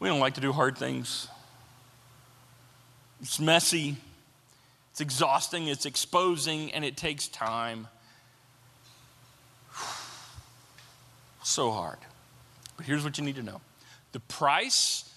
We 0.00 0.08
don't 0.08 0.20
like 0.20 0.34
to 0.34 0.40
do 0.40 0.52
hard 0.52 0.76
things. 0.76 1.28
It's 3.22 3.38
messy, 3.38 3.96
it's 4.90 5.00
exhausting, 5.00 5.68
it's 5.68 5.86
exposing, 5.86 6.72
and 6.72 6.84
it 6.84 6.96
takes 6.96 7.28
time. 7.28 7.86
so 11.44 11.70
hard. 11.70 11.98
But 12.76 12.86
here's 12.86 13.04
what 13.04 13.16
you 13.18 13.24
need 13.24 13.36
to 13.36 13.42
know 13.42 13.60
the 14.10 14.20
price 14.20 15.08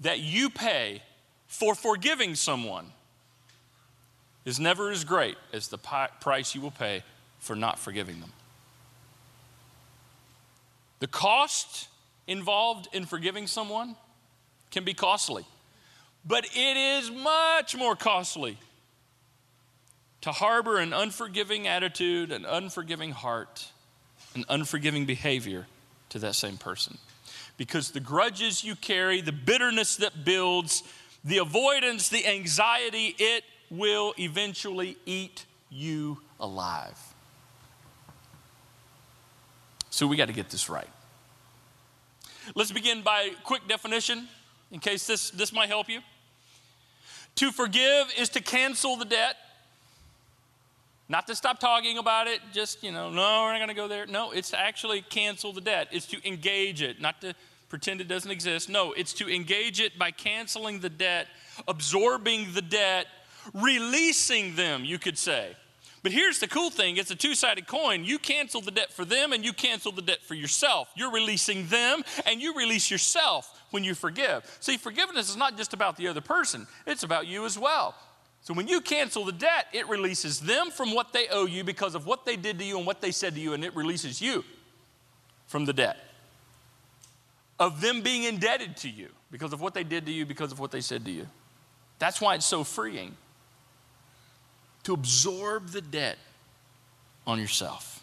that 0.00 0.20
you 0.20 0.48
pay 0.48 1.02
for 1.46 1.74
forgiving 1.74 2.34
someone 2.34 2.86
is 4.44 4.58
never 4.58 4.90
as 4.90 5.04
great 5.04 5.36
as 5.52 5.68
the 5.68 5.78
price 5.78 6.54
you 6.54 6.60
will 6.60 6.70
pay 6.70 7.02
for 7.38 7.54
not 7.54 7.78
forgiving 7.78 8.20
them. 8.20 8.32
The 11.00 11.06
cost 11.06 11.88
involved 12.26 12.88
in 12.92 13.04
forgiving 13.04 13.46
someone 13.46 13.96
can 14.70 14.84
be 14.84 14.94
costly, 14.94 15.44
but 16.24 16.44
it 16.44 16.76
is 16.76 17.10
much 17.10 17.76
more 17.76 17.96
costly 17.96 18.58
to 20.20 20.30
harbor 20.32 20.78
an 20.78 20.92
unforgiving 20.92 21.66
attitude, 21.66 22.30
an 22.30 22.44
unforgiving 22.44 23.10
heart, 23.10 23.70
an 24.34 24.44
unforgiving 24.48 25.04
behavior 25.04 25.66
to 26.10 26.18
that 26.20 26.34
same 26.34 26.56
person. 26.56 26.96
Because 27.56 27.90
the 27.90 28.00
grudges 28.00 28.64
you 28.64 28.76
carry, 28.76 29.20
the 29.20 29.32
bitterness 29.32 29.96
that 29.96 30.24
builds, 30.24 30.84
the 31.24 31.38
avoidance, 31.38 32.08
the 32.08 32.26
anxiety, 32.26 33.14
it 33.18 33.44
will 33.70 34.14
eventually 34.18 34.96
eat 35.06 35.44
you 35.70 36.18
alive. 36.38 36.98
So 39.90 40.06
we 40.06 40.16
got 40.16 40.26
to 40.26 40.32
get 40.32 40.50
this 40.50 40.70
right. 40.70 40.88
Let's 42.54 42.72
begin 42.72 43.02
by 43.02 43.30
quick 43.44 43.68
definition 43.68 44.28
in 44.70 44.80
case 44.80 45.06
this, 45.06 45.30
this 45.30 45.52
might 45.52 45.68
help 45.68 45.88
you. 45.88 46.00
To 47.36 47.50
forgive 47.50 48.12
is 48.18 48.28
to 48.30 48.40
cancel 48.40 48.96
the 48.96 49.04
debt. 49.04 49.36
Not 51.08 51.26
to 51.26 51.34
stop 51.34 51.58
talking 51.58 51.98
about 51.98 52.26
it, 52.26 52.40
just, 52.52 52.82
you 52.82 52.90
know, 52.90 53.10
no, 53.10 53.42
we're 53.42 53.52
not 53.52 53.58
going 53.58 53.68
to 53.68 53.74
go 53.74 53.88
there. 53.88 54.06
No, 54.06 54.30
it's 54.30 54.50
to 54.50 54.58
actually 54.58 55.02
cancel 55.02 55.52
the 55.52 55.60
debt. 55.60 55.88
It's 55.90 56.06
to 56.06 56.26
engage 56.26 56.80
it, 56.80 57.00
not 57.00 57.20
to 57.20 57.34
pretend 57.68 58.00
it 58.00 58.08
doesn't 58.08 58.30
exist. 58.30 58.68
No, 58.68 58.92
it's 58.92 59.12
to 59.14 59.28
engage 59.28 59.80
it 59.80 59.98
by 59.98 60.10
canceling 60.10 60.80
the 60.80 60.88
debt, 60.88 61.26
absorbing 61.68 62.52
the 62.54 62.62
debt, 62.62 63.06
releasing 63.52 64.56
them, 64.56 64.84
you 64.84 64.98
could 64.98 65.18
say. 65.18 65.56
But 66.02 66.12
here's 66.12 66.38
the 66.38 66.48
cool 66.48 66.70
thing 66.70 66.96
it's 66.96 67.10
a 67.10 67.16
two 67.16 67.34
sided 67.34 67.66
coin. 67.66 68.04
You 68.04 68.18
cancel 68.18 68.60
the 68.60 68.70
debt 68.70 68.92
for 68.92 69.04
them 69.04 69.32
and 69.32 69.44
you 69.44 69.52
cancel 69.52 69.92
the 69.92 70.02
debt 70.02 70.22
for 70.22 70.34
yourself. 70.34 70.88
You're 70.96 71.12
releasing 71.12 71.66
them 71.68 72.02
and 72.26 72.42
you 72.42 72.54
release 72.54 72.90
yourself 72.90 73.61
when 73.72 73.84
you 73.84 73.94
forgive. 73.94 74.56
See, 74.60 74.76
forgiveness 74.76 75.28
is 75.28 75.36
not 75.36 75.56
just 75.56 75.72
about 75.72 75.96
the 75.96 76.08
other 76.08 76.20
person, 76.20 76.66
it's 76.86 77.02
about 77.02 77.26
you 77.26 77.44
as 77.44 77.58
well. 77.58 77.94
So 78.42 78.54
when 78.54 78.66
you 78.66 78.80
cancel 78.80 79.24
the 79.24 79.32
debt, 79.32 79.66
it 79.72 79.88
releases 79.88 80.40
them 80.40 80.70
from 80.70 80.94
what 80.94 81.12
they 81.12 81.28
owe 81.28 81.46
you 81.46 81.62
because 81.62 81.94
of 81.94 82.06
what 82.06 82.24
they 82.24 82.36
did 82.36 82.58
to 82.58 82.64
you 82.64 82.76
and 82.76 82.86
what 82.86 83.00
they 83.00 83.12
said 83.12 83.34
to 83.34 83.40
you, 83.40 83.52
and 83.52 83.64
it 83.64 83.74
releases 83.76 84.20
you 84.20 84.44
from 85.46 85.64
the 85.64 85.72
debt 85.72 85.96
of 87.62 87.80
them 87.80 88.00
being 88.00 88.24
indebted 88.24 88.76
to 88.78 88.90
you 88.90 89.08
because 89.30 89.52
of 89.52 89.60
what 89.60 89.72
they 89.72 89.84
did 89.84 90.04
to 90.06 90.12
you, 90.12 90.26
because 90.26 90.50
of 90.50 90.58
what 90.58 90.72
they 90.72 90.80
said 90.80 91.04
to 91.04 91.12
you. 91.12 91.28
That's 92.00 92.20
why 92.20 92.34
it's 92.34 92.46
so 92.46 92.64
freeing 92.64 93.16
to 94.82 94.92
absorb 94.92 95.68
the 95.68 95.80
debt 95.80 96.18
on 97.24 97.38
yourself. 97.38 98.01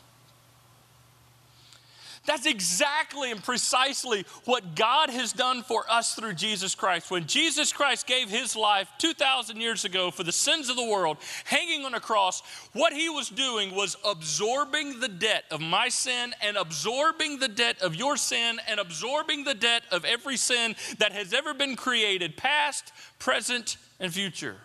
That's 2.29 2.45
exactly 2.45 3.31
and 3.31 3.43
precisely 3.43 4.23
what 4.45 4.75
God 4.75 5.09
has 5.09 5.33
done 5.33 5.63
for 5.63 5.83
us 5.89 6.13
through 6.13 6.33
Jesus 6.33 6.75
Christ. 6.75 7.09
When 7.09 7.25
Jesus 7.25 7.73
Christ 7.73 8.05
gave 8.05 8.29
his 8.29 8.55
life 8.55 8.87
2,000 8.99 9.59
years 9.59 9.83
ago 9.83 10.11
for 10.11 10.23
the 10.23 10.31
sins 10.31 10.69
of 10.69 10.75
the 10.75 10.85
world, 10.85 11.17
hanging 11.45 11.85
on 11.85 11.95
a 11.95 11.99
cross, 11.99 12.43
what 12.73 12.93
he 12.93 13.09
was 13.09 13.29
doing 13.29 13.73
was 13.73 13.97
absorbing 14.05 14.99
the 14.99 15.07
debt 15.07 15.45
of 15.49 15.59
my 15.59 15.89
sin 15.89 16.35
and 16.39 16.55
absorbing 16.55 17.39
the 17.39 17.47
debt 17.47 17.81
of 17.81 17.95
your 17.95 18.15
sin 18.15 18.59
and 18.67 18.79
absorbing 18.79 19.43
the 19.43 19.55
debt 19.55 19.81
of 19.89 20.05
every 20.05 20.37
sin 20.37 20.75
that 20.99 21.11
has 21.11 21.33
ever 21.33 21.55
been 21.55 21.75
created, 21.75 22.37
past, 22.37 22.93
present, 23.17 23.77
and 23.99 24.13
future 24.13 24.57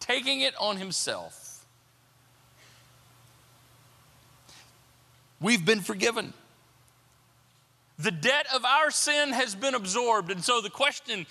taking 0.00 0.40
it 0.40 0.54
on 0.58 0.78
himself. 0.78 1.43
We've 5.44 5.62
been 5.62 5.82
forgiven. 5.82 6.32
The 7.98 8.10
debt 8.10 8.46
of 8.54 8.64
our 8.64 8.90
sin 8.90 9.30
has 9.34 9.54
been 9.54 9.74
absorbed. 9.74 10.30
And 10.30 10.42
so 10.42 10.62
the 10.62 10.70
question, 10.70 11.26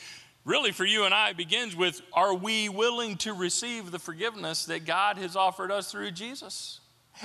really, 0.46 0.72
for 0.72 0.86
you 0.86 1.06
and 1.06 1.16
I 1.16 1.34
begins 1.34 1.76
with 1.76 2.00
Are 2.14 2.36
we 2.36 2.70
willing 2.70 3.18
to 3.18 3.34
receive 3.34 3.90
the 3.90 3.98
forgiveness 3.98 4.66
that 4.66 4.86
God 4.86 5.18
has 5.18 5.36
offered 5.36 5.72
us 5.72 5.92
through 5.92 6.12
Jesus? 6.12 6.80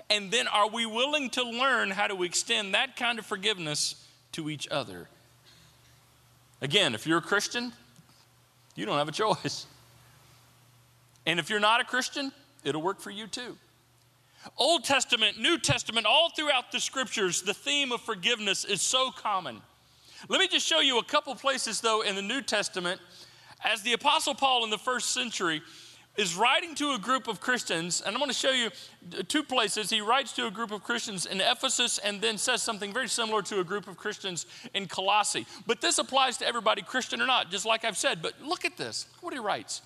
And 0.09 0.31
then 0.31 0.49
are 0.49 0.71
we 0.71 0.87
willing 0.87 1.29
to 1.31 1.43
learn 1.43 1.91
how 1.91 2.07
to 2.07 2.23
extend 2.23 2.73
that 2.73 2.97
kind 2.97 3.19
of 3.19 3.27
forgiveness 3.27 4.03
to 4.33 4.49
each 4.49 4.67
other? 4.69 5.09
Again, 6.63 6.95
if 6.95 7.07
you're 7.07 7.19
a 7.19 7.23
Christian, 7.23 7.71
you 8.77 8.87
don't 8.87 8.97
have 8.97 9.09
a 9.09 9.13
choice. 9.13 9.67
And 11.27 11.39
if 11.39 11.51
you're 11.51 11.61
not 11.61 11.83
a 11.83 11.85
Christian, 11.85 12.33
it'll 12.65 12.81
work 12.81 12.99
for 12.99 13.11
you 13.11 13.27
too. 13.27 13.59
Old 14.57 14.85
Testament, 14.85 15.39
New 15.39 15.59
Testament, 15.59 16.07
all 16.07 16.31
throughout 16.31 16.73
the 16.73 16.81
scriptures, 16.81 17.43
the 17.43 17.55
theme 17.55 17.93
of 17.93 18.01
forgiveness 18.01 18.65
is 18.65 18.81
so 18.81 19.11
common. 19.11 19.61
Let 20.29 20.41
me 20.41 20.49
just 20.49 20.67
show 20.67 20.81
you 20.81 20.99
a 20.99 21.05
couple 21.05 21.35
places, 21.35 21.81
though, 21.81 22.03
in 22.03 22.17
the 22.17 22.23
New 22.23 22.43
Testament. 22.43 23.01
As 23.65 23.83
the 23.83 23.93
Apostle 23.93 24.35
Paul 24.35 24.65
in 24.65 24.71
the 24.71 24.79
first 24.79 25.11
century 25.13 25.63
is 26.19 26.37
writing 26.37 26.75
to 26.75 26.91
a 26.91 26.99
group 26.99 27.29
of 27.29 27.41
Christians, 27.41 28.03
and 28.05 28.13
I'm 28.13 28.19
going 28.19 28.29
to 28.29 28.37
show 28.37 28.51
you 28.51 28.71
two 29.29 29.45
places. 29.45 29.89
He 29.89 30.01
writes 30.01 30.33
to 30.33 30.49
a 30.49 30.51
group 30.51 30.73
of 30.73 30.83
Christians 30.83 31.27
in 31.27 31.41
Ephesus 31.41 31.99
and 31.99 32.21
then 32.21 32.39
says 32.39 32.61
something 32.61 32.93
very 32.93 33.09
similar 33.09 33.41
to 33.43 33.61
a 33.61 33.65
group 33.65 33.87
of 33.87 33.97
Christians 33.97 34.45
in 34.75 34.89
Colossae. 34.89 35.47
But 35.69 35.81
this 35.81 35.99
applies 35.99 36.37
to 36.39 36.47
everybody, 36.47 36.83
Christian 36.83 37.23
or 37.23 37.27
not, 37.27 37.53
just 37.53 37.65
like 37.65 37.85
I've 37.85 37.97
said. 37.97 38.21
But 38.21 38.35
look 38.45 38.65
at 38.65 38.77
this. 38.77 39.07
Look 39.15 39.23
what 39.23 39.33
he 39.33 39.39
writes 39.39 39.81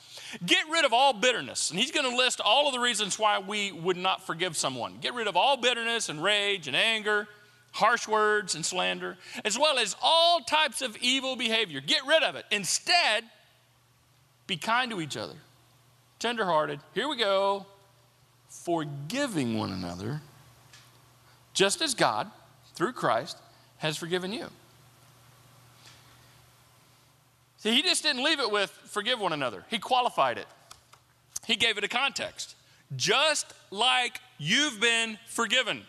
Get 0.47 0.65
rid 0.71 0.87
of 0.87 0.95
all 0.95 1.13
bitterness. 1.13 1.71
And 1.71 1.79
he's 1.79 1.93
going 1.93 2.11
to 2.11 2.17
list 2.17 2.41
all 2.43 2.67
of 2.67 2.73
the 2.73 2.81
reasons 2.81 3.19
why 3.19 3.39
we 3.39 3.71
would 3.71 3.99
not 3.99 4.27
forgive 4.27 4.57
someone. 4.57 4.97
Get 5.03 5.13
rid 5.13 5.29
of 5.29 5.37
all 5.37 5.59
bitterness 5.59 6.09
and 6.09 6.23
rage 6.23 6.67
and 6.67 6.75
anger 6.75 7.29
harsh 7.75 8.07
words 8.07 8.55
and 8.55 8.67
slander, 8.67 9.17
as 9.47 9.59
well 9.59 9.79
as 9.79 9.97
all 10.03 10.41
types 10.41 10.83
of 10.83 10.95
evil 10.99 11.37
behavior. 11.37 11.81
Get 11.81 12.07
rid 12.07 12.23
of 12.23 12.37
it. 12.37 12.45
Instead, 12.51 13.25
be 14.47 14.59
kind 14.59 14.91
to 14.91 15.01
each 15.01 15.17
other 15.17 15.37
tenderhearted. 16.23 16.81
Here 16.95 17.09
we 17.09 17.17
go. 17.17 17.67
Forgiving 18.49 19.59
one 19.59 19.73
another, 19.73 20.21
just 21.53 21.83
as 21.83 21.95
God, 21.95 22.31
through 22.75 22.93
Christ, 22.93 23.37
has 23.79 23.97
forgiven 23.97 24.33
you. 24.33 24.47
See, 27.59 27.75
he 27.75 27.83
just 27.83 28.03
didn't 28.03 28.23
leave 28.23 28.41
it 28.41 28.51
with 28.51 28.71
forgive 28.71 29.21
one 29.21 29.33
another, 29.33 29.65
he 29.69 29.79
qualified 29.79 30.39
it. 30.39 30.47
He 31.47 31.57
gave 31.57 31.77
it 31.77 31.83
a 31.83 31.89
context. 31.89 32.55
Just 32.95 33.53
like 33.71 34.21
you've 34.39 34.81
been 34.81 35.19
forgiven. 35.27 35.83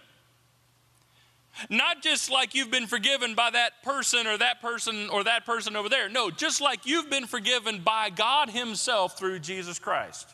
Not 1.70 2.02
just 2.02 2.32
like 2.32 2.56
you've 2.56 2.72
been 2.72 2.88
forgiven 2.88 3.36
by 3.36 3.52
that 3.52 3.84
person 3.84 4.26
or 4.26 4.38
that 4.38 4.62
person 4.62 5.10
or 5.10 5.24
that 5.24 5.46
person 5.46 5.76
over 5.76 5.88
there. 5.88 6.10
No, 6.10 6.32
just 6.32 6.62
like 6.62 6.86
you've 6.86 7.10
been 7.10 7.28
forgiven 7.28 7.82
by 7.82 8.10
God 8.10 8.50
Himself 8.50 9.18
through 9.18 9.40
Jesus 9.40 9.80
Christ. 9.80 10.34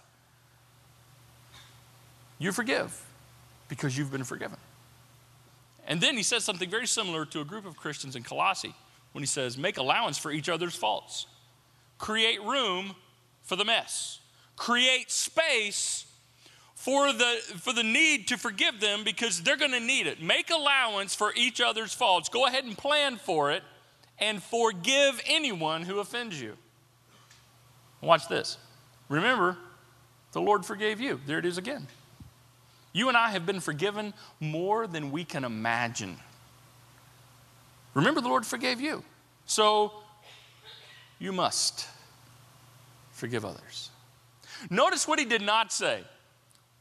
You 2.37 2.51
forgive 2.51 3.05
because 3.67 3.97
you've 3.97 4.11
been 4.11 4.23
forgiven. 4.23 4.57
And 5.87 5.99
then 5.99 6.15
he 6.15 6.23
says 6.23 6.43
something 6.43 6.69
very 6.69 6.87
similar 6.87 7.25
to 7.25 7.41
a 7.41 7.45
group 7.45 7.65
of 7.65 7.75
Christians 7.75 8.15
in 8.15 8.23
Colossae 8.23 8.73
when 9.11 9.21
he 9.21 9.27
says, 9.27 9.57
Make 9.57 9.77
allowance 9.77 10.17
for 10.17 10.31
each 10.31 10.47
other's 10.47 10.75
faults, 10.75 11.27
create 11.97 12.41
room 12.43 12.95
for 13.43 13.55
the 13.55 13.65
mess, 13.65 14.19
create 14.55 15.11
space 15.11 16.05
for 16.89 17.13
the, 17.13 17.35
for 17.57 17.71
the 17.71 17.83
need 17.83 18.27
to 18.29 18.37
forgive 18.37 18.79
them 18.79 19.03
because 19.03 19.43
they're 19.43 19.57
going 19.57 19.73
to 19.73 19.79
need 19.79 20.07
it. 20.07 20.23
Make 20.23 20.49
allowance 20.49 21.13
for 21.13 21.31
each 21.35 21.61
other's 21.61 21.93
faults. 21.93 22.29
Go 22.29 22.47
ahead 22.47 22.63
and 22.63 22.75
plan 22.75 23.17
for 23.17 23.51
it 23.51 23.61
and 24.17 24.41
forgive 24.41 25.21
anyone 25.27 25.83
who 25.83 25.99
offends 25.99 26.41
you. 26.41 26.53
Watch 28.01 28.27
this. 28.27 28.57
Remember, 29.07 29.55
the 30.31 30.41
Lord 30.41 30.65
forgave 30.65 30.99
you. 30.99 31.19
There 31.27 31.37
it 31.37 31.45
is 31.45 31.59
again. 31.59 31.85
You 32.91 33.07
and 33.07 33.15
I 33.15 33.29
have 33.29 33.45
been 33.45 33.59
forgiven 33.59 34.15
more 34.39 34.87
than 34.87 35.11
we 35.11 35.23
can 35.23 35.43
imagine. 35.43 36.17
Remember, 37.93 38.19
the 38.19 38.29
Lord 38.29 38.47
forgave 38.47 38.81
you. 38.81 39.03
So 39.45 39.93
you 41.19 41.33
must 41.33 41.87
forgive 43.11 43.45
others. 43.45 43.91
Notice 44.71 45.07
what 45.07 45.19
he 45.19 45.25
did 45.25 45.43
not 45.43 45.71
say. 45.71 46.03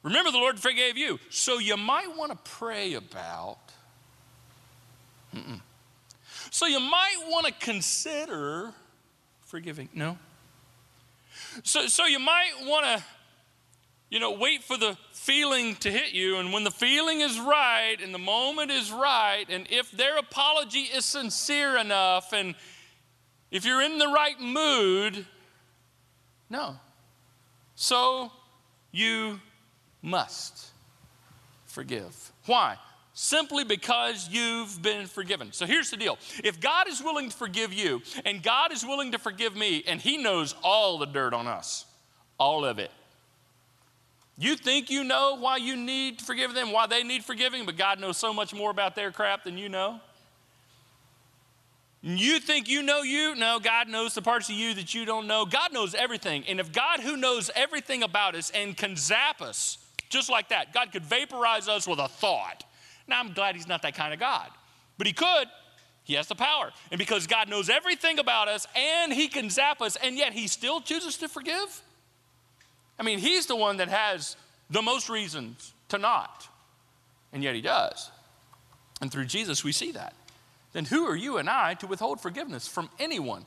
Remember, 0.02 0.30
the 0.30 0.38
Lord 0.38 0.58
forgave 0.58 0.96
you. 0.96 1.18
So 1.30 1.58
you 1.58 1.76
might 1.76 2.16
want 2.16 2.32
to 2.32 2.38
pray 2.50 2.94
about. 2.94 3.58
Mm-mm. 5.34 5.60
So 6.50 6.66
you 6.66 6.80
might 6.80 7.16
want 7.26 7.46
to 7.46 7.52
consider 7.52 8.72
forgiving. 9.46 9.88
No. 9.94 10.18
So, 11.64 11.86
so 11.86 12.06
you 12.06 12.18
might 12.18 12.52
want 12.62 12.84
to, 12.86 13.04
you 14.10 14.20
know, 14.20 14.32
wait 14.32 14.62
for 14.62 14.76
the 14.76 14.96
feeling 15.12 15.74
to 15.76 15.90
hit 15.90 16.12
you. 16.12 16.36
And 16.36 16.52
when 16.52 16.64
the 16.64 16.70
feeling 16.70 17.20
is 17.20 17.38
right 17.38 17.96
and 18.02 18.14
the 18.14 18.18
moment 18.18 18.70
is 18.70 18.90
right, 18.90 19.44
and 19.48 19.66
if 19.70 19.90
their 19.90 20.16
apology 20.16 20.82
is 20.82 21.04
sincere 21.04 21.76
enough, 21.76 22.32
and 22.32 22.54
if 23.50 23.64
you're 23.64 23.82
in 23.82 23.98
the 23.98 24.08
right 24.08 24.40
mood, 24.40 25.26
no. 26.48 26.76
So 27.74 28.32
you 28.90 29.40
must 30.02 30.68
forgive. 31.66 32.32
Why? 32.46 32.76
Simply 33.14 33.64
because 33.64 34.28
you've 34.30 34.80
been 34.80 35.06
forgiven. 35.06 35.52
So 35.52 35.66
here's 35.66 35.90
the 35.90 35.96
deal 35.96 36.18
if 36.44 36.60
God 36.60 36.88
is 36.88 37.02
willing 37.02 37.30
to 37.30 37.36
forgive 37.36 37.72
you, 37.72 38.02
and 38.24 38.42
God 38.42 38.72
is 38.72 38.84
willing 38.84 39.12
to 39.12 39.18
forgive 39.18 39.56
me, 39.56 39.82
and 39.86 40.00
He 40.00 40.16
knows 40.16 40.54
all 40.62 40.98
the 40.98 41.06
dirt 41.06 41.34
on 41.34 41.46
us, 41.46 41.84
all 42.38 42.64
of 42.64 42.78
it. 42.78 42.90
You 44.40 44.54
think 44.54 44.88
you 44.88 45.02
know 45.02 45.36
why 45.38 45.56
you 45.56 45.76
need 45.76 46.20
to 46.20 46.24
forgive 46.24 46.54
them, 46.54 46.70
why 46.70 46.86
they 46.86 47.02
need 47.02 47.24
forgiving, 47.24 47.66
but 47.66 47.76
God 47.76 47.98
knows 47.98 48.16
so 48.16 48.32
much 48.32 48.54
more 48.54 48.70
about 48.70 48.94
their 48.94 49.10
crap 49.10 49.42
than 49.42 49.58
you 49.58 49.68
know. 49.68 50.00
You 52.02 52.38
think 52.38 52.68
you 52.68 52.82
know 52.82 53.02
you? 53.02 53.34
No, 53.34 53.58
God 53.58 53.88
knows 53.88 54.14
the 54.14 54.22
parts 54.22 54.48
of 54.48 54.54
you 54.54 54.74
that 54.74 54.94
you 54.94 55.04
don't 55.04 55.26
know. 55.26 55.44
God 55.44 55.72
knows 55.72 55.94
everything. 55.94 56.44
And 56.48 56.60
if 56.60 56.70
God, 56.70 57.00
who 57.00 57.16
knows 57.16 57.50
everything 57.56 58.04
about 58.04 58.36
us 58.36 58.50
and 58.54 58.76
can 58.76 58.94
zap 58.94 59.42
us 59.42 59.78
just 60.08 60.30
like 60.30 60.48
that, 60.50 60.72
God 60.72 60.92
could 60.92 61.04
vaporize 61.04 61.68
us 61.68 61.86
with 61.86 61.98
a 61.98 62.08
thought. 62.08 62.64
Now, 63.06 63.20
I'm 63.20 63.32
glad 63.32 63.56
He's 63.56 63.68
not 63.68 63.82
that 63.82 63.94
kind 63.94 64.12
of 64.12 64.20
God, 64.20 64.48
but 64.96 65.06
He 65.06 65.12
could. 65.12 65.48
He 66.04 66.14
has 66.14 66.26
the 66.26 66.34
power. 66.34 66.70
And 66.90 66.98
because 66.98 67.26
God 67.26 67.48
knows 67.48 67.68
everything 67.68 68.18
about 68.18 68.48
us 68.48 68.66
and 68.74 69.12
He 69.12 69.28
can 69.28 69.50
zap 69.50 69.82
us, 69.82 69.96
and 69.96 70.16
yet 70.16 70.32
He 70.32 70.48
still 70.48 70.80
chooses 70.80 71.16
to 71.18 71.28
forgive, 71.28 71.82
I 72.98 73.02
mean, 73.02 73.18
he's 73.18 73.46
the 73.46 73.56
one 73.56 73.76
that 73.76 73.88
has 73.88 74.36
the 74.70 74.82
most 74.82 75.08
reasons 75.08 75.72
to 75.90 75.98
not, 75.98 76.48
and 77.32 77.42
yet 77.42 77.54
he 77.54 77.60
does. 77.60 78.10
And 79.00 79.12
through 79.12 79.26
Jesus, 79.26 79.62
we 79.62 79.72
see 79.72 79.92
that. 79.92 80.14
Then 80.72 80.84
who 80.84 81.06
are 81.06 81.16
you 81.16 81.38
and 81.38 81.48
I 81.48 81.74
to 81.74 81.86
withhold 81.86 82.20
forgiveness 82.20 82.68
from 82.68 82.90
anyone? 82.98 83.46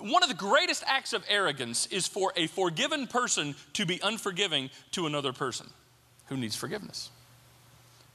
One 0.00 0.22
of 0.22 0.28
the 0.28 0.34
greatest 0.34 0.82
acts 0.86 1.12
of 1.12 1.24
arrogance 1.28 1.86
is 1.86 2.06
for 2.06 2.32
a 2.36 2.46
forgiven 2.48 3.06
person 3.06 3.54
to 3.74 3.86
be 3.86 4.00
unforgiving 4.02 4.70
to 4.92 5.06
another 5.06 5.32
person 5.32 5.68
who 6.28 6.36
needs 6.36 6.56
forgiveness. 6.56 7.10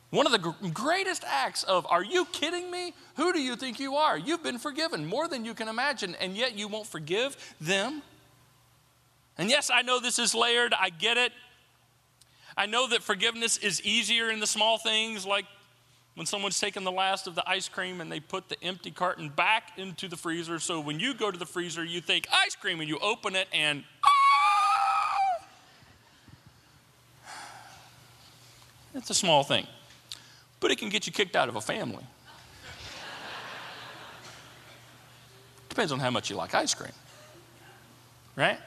One 0.09 0.27
of 0.27 0.31
the 0.31 0.53
greatest 0.69 1.23
acts 1.27 1.63
of, 1.63 1.87
are 1.89 2.03
you 2.03 2.25
kidding 2.25 2.69
me? 2.69 2.93
Who 3.15 3.33
do 3.33 3.41
you 3.41 3.55
think 3.55 3.79
you 3.79 3.95
are? 3.95 4.15
You've 4.15 4.43
been 4.43 4.59
forgiven 4.59 5.07
more 5.07 5.27
than 5.27 5.43
you 5.43 5.55
can 5.55 5.67
imagine, 5.67 6.15
and 6.21 6.37
yet 6.37 6.55
you 6.55 6.67
won't 6.67 6.85
forgive 6.85 7.35
them? 7.59 8.03
And 9.39 9.49
yes, 9.49 9.71
I 9.73 9.81
know 9.81 9.99
this 9.99 10.19
is 10.19 10.35
layered, 10.35 10.73
I 10.79 10.89
get 10.91 11.17
it. 11.17 11.31
I 12.55 12.67
know 12.67 12.87
that 12.89 13.01
forgiveness 13.01 13.57
is 13.57 13.81
easier 13.81 14.29
in 14.29 14.39
the 14.39 14.45
small 14.45 14.77
things, 14.77 15.25
like 15.25 15.45
when 16.13 16.27
someone's 16.27 16.59
taken 16.59 16.83
the 16.83 16.91
last 16.91 17.25
of 17.25 17.33
the 17.33 17.49
ice 17.49 17.67
cream 17.67 17.99
and 17.99 18.11
they 18.11 18.19
put 18.19 18.49
the 18.49 18.63
empty 18.63 18.91
carton 18.91 19.29
back 19.29 19.71
into 19.77 20.07
the 20.07 20.15
freezer. 20.15 20.59
So 20.59 20.79
when 20.79 20.99
you 20.99 21.15
go 21.15 21.31
to 21.31 21.39
the 21.39 21.47
freezer, 21.47 21.83
you 21.83 22.01
think 22.01 22.27
ice 22.31 22.55
cream 22.55 22.79
and 22.79 22.87
you 22.87 22.99
open 22.99 23.35
it 23.35 23.47
and 23.51 23.83
It's 28.93 29.09
a 29.09 29.15
small 29.15 29.43
thing, 29.43 29.67
but 30.59 30.71
it 30.71 30.77
can 30.77 30.89
get 30.89 31.07
you 31.07 31.13
kicked 31.13 31.35
out 31.35 31.49
of 31.49 31.55
a 31.55 31.61
family. 31.61 32.03
Depends 35.69 35.91
on 35.91 35.99
how 35.99 36.11
much 36.11 36.29
you 36.29 36.35
like 36.35 36.53
ice 36.53 36.73
cream, 36.75 36.91
right? 38.35 38.59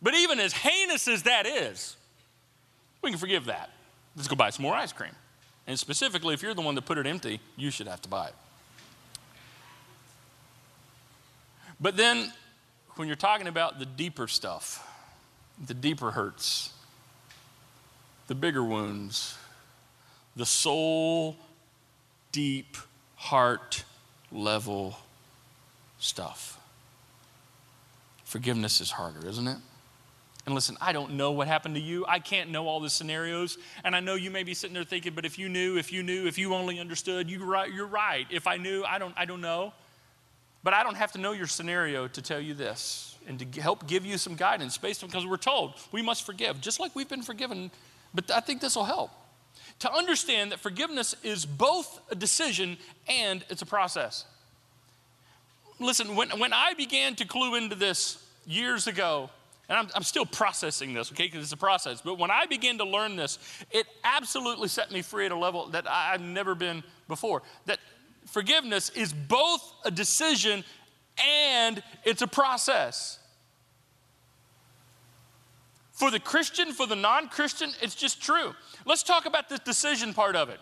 But 0.00 0.14
even 0.14 0.40
as 0.40 0.54
heinous 0.54 1.08
as 1.08 1.24
that 1.24 1.46
is, 1.46 1.96
we 3.02 3.10
can 3.10 3.18
forgive 3.18 3.46
that. 3.46 3.70
Let's 4.16 4.28
go 4.28 4.34
buy 4.34 4.48
some 4.50 4.62
more 4.62 4.74
ice 4.74 4.92
cream. 4.92 5.12
And 5.66 5.78
specifically, 5.78 6.32
if 6.32 6.42
you're 6.42 6.54
the 6.54 6.62
one 6.62 6.74
that 6.76 6.86
put 6.86 6.96
it 6.96 7.06
empty, 7.06 7.40
you 7.56 7.70
should 7.70 7.86
have 7.86 8.00
to 8.02 8.08
buy 8.08 8.28
it. 8.28 8.34
But 11.78 11.96
then, 11.96 12.32
when 12.94 13.08
you're 13.08 13.16
talking 13.16 13.48
about 13.48 13.78
the 13.78 13.84
deeper 13.84 14.28
stuff, 14.28 14.88
the 15.66 15.74
deeper 15.74 16.12
hurts, 16.12 16.72
the 18.26 18.34
bigger 18.34 18.62
wounds, 18.62 19.36
the 20.34 20.46
soul 20.46 21.36
deep, 22.32 22.76
heart 23.16 23.84
level 24.30 24.98
stuff, 25.98 26.58
forgiveness 28.24 28.80
is 28.80 28.90
harder, 28.90 29.26
isn't 29.28 29.48
it? 29.48 29.58
And 30.44 30.54
listen, 30.54 30.76
I 30.80 30.92
don't 30.92 31.14
know 31.14 31.32
what 31.32 31.48
happened 31.48 31.74
to 31.74 31.80
you. 31.80 32.04
I 32.06 32.20
can't 32.20 32.50
know 32.50 32.68
all 32.68 32.78
the 32.78 32.88
scenarios. 32.88 33.58
And 33.82 33.96
I 33.96 34.00
know 34.00 34.14
you 34.14 34.30
may 34.30 34.44
be 34.44 34.54
sitting 34.54 34.74
there 34.74 34.84
thinking, 34.84 35.12
but 35.12 35.24
if 35.24 35.40
you 35.40 35.48
knew, 35.48 35.76
if 35.76 35.92
you 35.92 36.04
knew, 36.04 36.28
if 36.28 36.38
you 36.38 36.54
only 36.54 36.78
understood, 36.78 37.28
you, 37.28 37.40
you're 37.74 37.86
right. 37.86 38.26
If 38.30 38.46
I 38.46 38.56
knew, 38.56 38.84
I 38.84 38.98
don't, 38.98 39.12
I 39.16 39.24
don't 39.24 39.40
know. 39.40 39.72
But 40.62 40.72
I 40.72 40.84
don't 40.84 40.94
have 40.96 41.12
to 41.12 41.18
know 41.18 41.32
your 41.32 41.48
scenario 41.48 42.06
to 42.08 42.22
tell 42.22 42.40
you 42.40 42.54
this 42.54 43.16
and 43.26 43.40
to 43.40 43.60
help 43.60 43.88
give 43.88 44.06
you 44.06 44.18
some 44.18 44.36
guidance 44.36 44.78
based 44.78 45.02
on 45.02 45.08
because 45.08 45.26
we're 45.26 45.36
told 45.36 45.74
we 45.90 46.00
must 46.00 46.24
forgive, 46.24 46.60
just 46.60 46.78
like 46.78 46.94
we've 46.94 47.08
been 47.08 47.22
forgiven. 47.22 47.72
But 48.14 48.30
I 48.30 48.40
think 48.40 48.60
this 48.60 48.76
will 48.76 48.84
help. 48.84 49.10
To 49.80 49.92
understand 49.92 50.52
that 50.52 50.60
forgiveness 50.60 51.14
is 51.22 51.44
both 51.44 52.00
a 52.10 52.14
decision 52.14 52.78
and 53.08 53.44
it's 53.50 53.62
a 53.62 53.66
process. 53.66 54.24
Listen, 55.78 56.16
when, 56.16 56.30
when 56.38 56.52
I 56.52 56.72
began 56.74 57.14
to 57.16 57.26
clue 57.26 57.56
into 57.56 57.74
this 57.74 58.24
years 58.46 58.86
ago, 58.86 59.28
and 59.68 59.78
I'm, 59.78 59.88
I'm 59.94 60.02
still 60.02 60.24
processing 60.24 60.94
this, 60.94 61.12
okay, 61.12 61.24
because 61.24 61.42
it's 61.42 61.52
a 61.52 61.56
process. 61.56 62.00
But 62.00 62.18
when 62.18 62.30
I 62.30 62.46
began 62.46 62.78
to 62.78 62.84
learn 62.84 63.16
this, 63.16 63.38
it 63.70 63.86
absolutely 64.04 64.68
set 64.68 64.90
me 64.90 65.02
free 65.02 65.26
at 65.26 65.32
a 65.32 65.36
level 65.36 65.66
that 65.68 65.86
I've 65.90 66.20
never 66.20 66.54
been 66.54 66.82
before. 67.08 67.42
That 67.66 67.78
forgiveness 68.26 68.90
is 68.90 69.12
both 69.12 69.74
a 69.84 69.90
decision 69.90 70.64
and 71.18 71.82
it's 72.04 72.22
a 72.22 72.26
process. 72.26 73.18
For 75.96 76.10
the 76.10 76.20
Christian, 76.20 76.72
for 76.72 76.86
the 76.86 76.94
non 76.94 77.28
Christian, 77.28 77.72
it's 77.80 77.94
just 77.94 78.22
true. 78.22 78.54
Let's 78.84 79.02
talk 79.02 79.24
about 79.24 79.48
the 79.48 79.56
decision 79.56 80.12
part 80.12 80.36
of 80.36 80.50
it. 80.50 80.60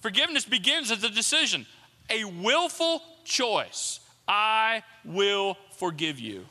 Forgiveness 0.00 0.46
begins 0.46 0.90
as 0.90 1.04
a 1.04 1.10
decision, 1.10 1.66
a 2.08 2.24
willful 2.24 3.02
choice. 3.24 4.00
I 4.26 4.84
will 5.04 5.58
forgive 5.76 6.18
you. 6.18 6.46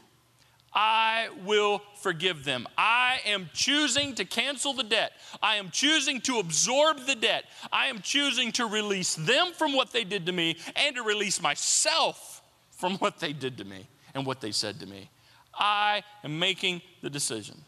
I 0.72 1.30
will 1.44 1.82
forgive 2.02 2.46
them. 2.46 2.68
I 2.78 3.20
am 3.26 3.50
choosing 3.52 4.14
to 4.14 4.26
cancel 4.26 4.74
the 4.74 4.84
debt. 4.84 5.14
I 5.42 5.56
am 5.56 5.72
choosing 5.72 6.22
to 6.22 6.38
absorb 6.38 7.08
the 7.08 7.16
debt. 7.16 7.46
I 7.72 7.88
am 7.88 8.00
choosing 8.00 8.52
to 8.54 8.68
release 8.68 9.16
them 9.16 9.54
from 9.54 9.74
what 9.74 9.92
they 9.92 10.04
did 10.04 10.28
to 10.28 10.32
me 10.32 10.58
and 10.76 10.96
to 10.98 11.02
release 11.02 11.42
myself 11.42 12.44
from 12.70 12.98
what 12.98 13.20
they 13.20 13.34
did 13.34 13.58
to 13.58 13.64
me 13.64 13.88
and 14.14 14.24
what 14.24 14.40
they 14.40 14.52
said 14.52 14.80
to 14.82 14.86
me. 14.86 15.10
I 15.54 16.04
am 16.24 16.38
making 16.38 16.84
the 17.02 17.10
decision. 17.10 17.60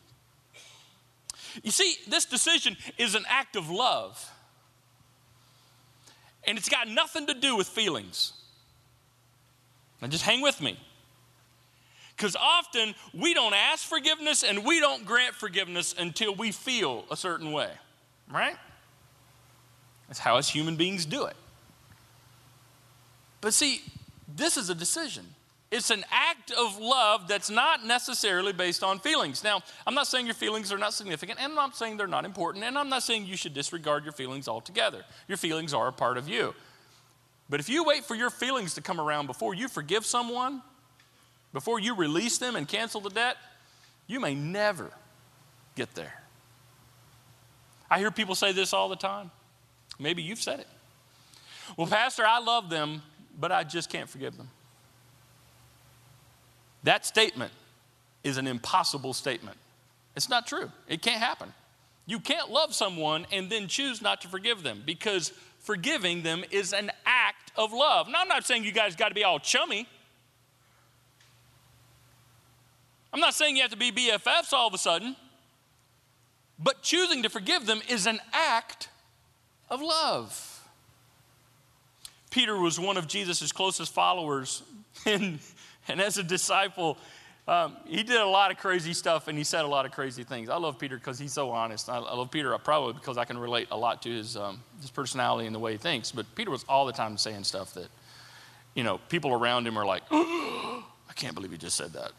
You 1.62 1.72
see, 1.72 1.96
this 2.08 2.26
decision 2.26 2.78
is 2.98 3.16
an 3.16 3.26
act 3.28 3.56
of 3.56 3.70
love, 3.70 4.32
and 6.46 6.58
it's 6.58 6.70
got 6.70 6.88
nothing 6.88 7.28
to 7.28 7.34
do 7.34 7.56
with 7.56 7.68
feelings. 7.68 8.34
Now, 10.02 10.08
just 10.08 10.24
hang 10.24 10.42
with 10.42 10.60
me. 10.60 10.78
Because 12.16 12.36
often 12.36 12.94
we 13.14 13.34
don't 13.34 13.54
ask 13.54 13.88
forgiveness 13.88 14.44
and 14.44 14.64
we 14.66 14.80
don't 14.80 15.06
grant 15.06 15.34
forgiveness 15.34 15.96
until 15.98 16.36
we 16.36 16.52
feel 16.52 17.06
a 17.10 17.18
certain 17.18 17.52
way, 17.52 17.72
right? 18.32 18.56
That's 20.08 20.20
how 20.20 20.38
us 20.38 20.50
human 20.50 20.76
beings 20.76 21.06
do 21.06 21.26
it. 21.26 21.36
But 23.42 23.54
see, 23.54 23.82
this 24.34 24.58
is 24.58 24.70
a 24.70 24.76
decision. 24.76 25.26
It's 25.74 25.90
an 25.90 26.06
act 26.12 26.52
of 26.52 26.78
love 26.78 27.28
that's 27.28 27.50
not 27.50 27.84
necessarily 27.84 28.54
based 28.54 28.84
on 28.84 29.00
feelings. 29.00 29.44
Now, 29.44 29.64
I'm 29.88 29.96
not 29.96 30.06
saying 30.06 30.28
your 30.28 30.36
feelings 30.36 30.72
are 30.72 30.78
not 30.78 30.94
significant, 30.94 31.40
and 31.42 31.50
I'm 31.50 31.56
not 31.56 31.76
saying 31.76 31.98
they're 31.98 32.06
not 32.06 32.26
important, 32.26 32.64
and 32.64 32.78
I'm 32.78 32.90
not 32.90 33.02
saying 33.02 33.26
you 33.26 33.36
should 33.36 33.56
disregard 33.56 34.04
your 34.04 34.14
feelings 34.14 34.48
altogether. 34.48 35.04
Your 35.28 35.40
feelings 35.40 35.74
are 35.74 35.88
a 35.88 35.92
part 35.92 36.20
of 36.20 36.30
you. 36.30 36.54
But 37.50 37.60
if 37.60 37.70
you 37.70 37.84
wait 37.84 38.06
for 38.06 38.14
your 38.14 38.30
feelings 38.30 38.76
to 38.76 38.82
come 38.82 39.02
around 39.02 39.26
before 39.26 39.56
you 39.56 39.68
forgive 39.68 40.06
someone, 40.06 40.62
before 41.54 41.80
you 41.80 41.96
release 41.96 42.38
them 42.38 42.56
and 42.56 42.68
cancel 42.68 43.02
the 43.02 43.10
debt, 43.10 43.38
you 44.06 44.20
may 44.20 44.36
never 44.36 44.92
get 45.76 45.96
there. 45.96 46.22
I 47.90 47.98
hear 47.98 48.12
people 48.12 48.36
say 48.36 48.52
this 48.52 48.74
all 48.74 48.90
the 48.90 48.96
time. 48.96 49.32
Maybe 49.98 50.22
you've 50.22 50.40
said 50.40 50.60
it. 50.60 50.68
Well, 51.78 51.88
Pastor, 51.88 52.28
I 52.28 52.38
love 52.38 52.70
them, 52.70 53.02
but 53.40 53.52
I 53.52 53.64
just 53.64 53.90
can't 53.90 54.08
forgive 54.08 54.38
them. 54.38 54.50
That 56.84 57.06
statement 57.06 57.52
is 58.24 58.38
an 58.38 58.48
impossible 58.48 59.14
statement. 59.14 59.58
It's 60.16 60.30
not 60.30 60.48
true. 60.48 60.72
It 60.88 61.02
can't 61.02 61.22
happen. 61.22 61.54
You 62.06 62.20
can't 62.20 62.52
love 62.52 62.74
someone 62.74 63.26
and 63.32 63.50
then 63.50 63.68
choose 63.68 64.02
not 64.02 64.22
to 64.22 64.28
forgive 64.28 64.64
them 64.64 64.84
because 64.86 65.32
forgiving 65.60 66.24
them 66.24 66.44
is 66.52 66.74
an 66.74 66.92
act 67.06 67.52
of 67.56 67.72
love. 67.72 68.10
Now, 68.10 68.20
I'm 68.22 68.28
not 68.28 68.46
saying 68.46 68.66
you 68.66 68.74
guys 68.74 68.96
got 68.96 69.10
to 69.10 69.16
be 69.16 69.24
all 69.24 69.40
chummy. 69.40 69.88
I'm 73.14 73.20
not 73.20 73.34
saying 73.34 73.56
you 73.56 73.62
have 73.62 73.72
to 73.72 73.78
be 73.78 73.92
BFFs 73.92 74.52
all 74.52 74.68
of 74.68 74.74
a 74.74 74.78
sudden, 74.78 75.16
but 76.60 76.82
choosing 76.82 77.24
to 77.24 77.30
forgive 77.30 77.66
them 77.66 77.82
is 77.88 78.08
an 78.08 78.20
act 78.34 78.90
of 79.70 79.82
love. 79.82 80.50
Peter 82.32 82.58
was 82.58 82.80
one 82.80 82.98
of 82.98 83.08
Jesus' 83.08 83.52
closest 83.52 83.94
followers, 83.94 84.64
and, 85.06 85.40
and 85.88 86.02
as 86.02 86.18
a 86.18 86.24
disciple, 86.24 86.98
um, 87.48 87.76
he 87.86 88.04
did 88.04 88.22
a 88.22 88.26
lot 88.26 88.52
of 88.52 88.58
crazy 88.58 88.94
stuff 88.94 89.28
and 89.28 89.38
he 89.38 89.44
said 89.44 89.66
a 89.66 89.68
lot 89.68 89.86
of 89.86 89.92
crazy 89.92 90.24
things. 90.24 90.50
I 90.50 90.56
love 90.56 90.80
Peter 90.80 90.96
because 90.98 91.20
he's 91.20 91.34
so 91.34 91.52
honest. 91.52 91.90
I, 91.90 91.98
I, 91.98 92.16
love 92.16 92.32
Peter 92.32 92.58
probably 92.58 92.94
because 92.94 93.18
I 93.18 93.26
can 93.26 93.38
relate 93.38 93.68
a 93.72 93.78
lot 93.78 94.02
to 94.04 94.10
his, 94.10 94.38
um, 94.38 94.62
his 94.80 94.90
personality 94.90 95.46
and 95.46 95.54
the 95.54 95.60
way 95.60 95.74
he 95.74 95.78
thinks. 95.78 96.12
But 96.12 96.26
Peter 96.36 96.52
was 96.52 96.64
all 96.70 96.86
the 96.86 96.94
time 96.94 97.18
saying 97.18 97.44
stuff 97.44 97.74
that, 97.74 97.88
you 98.76 98.84
know, 98.84 98.98
people 99.10 99.34
around 99.34 99.68
him 99.68 99.78
are 99.78 99.86
like, 99.86 100.04
oh, 100.10 100.86
I 101.10 101.14
can't 101.14 101.36
believe 101.36 101.52
he 101.52 101.58
just 101.58 101.76
said 101.76 101.92
that. 101.94 102.12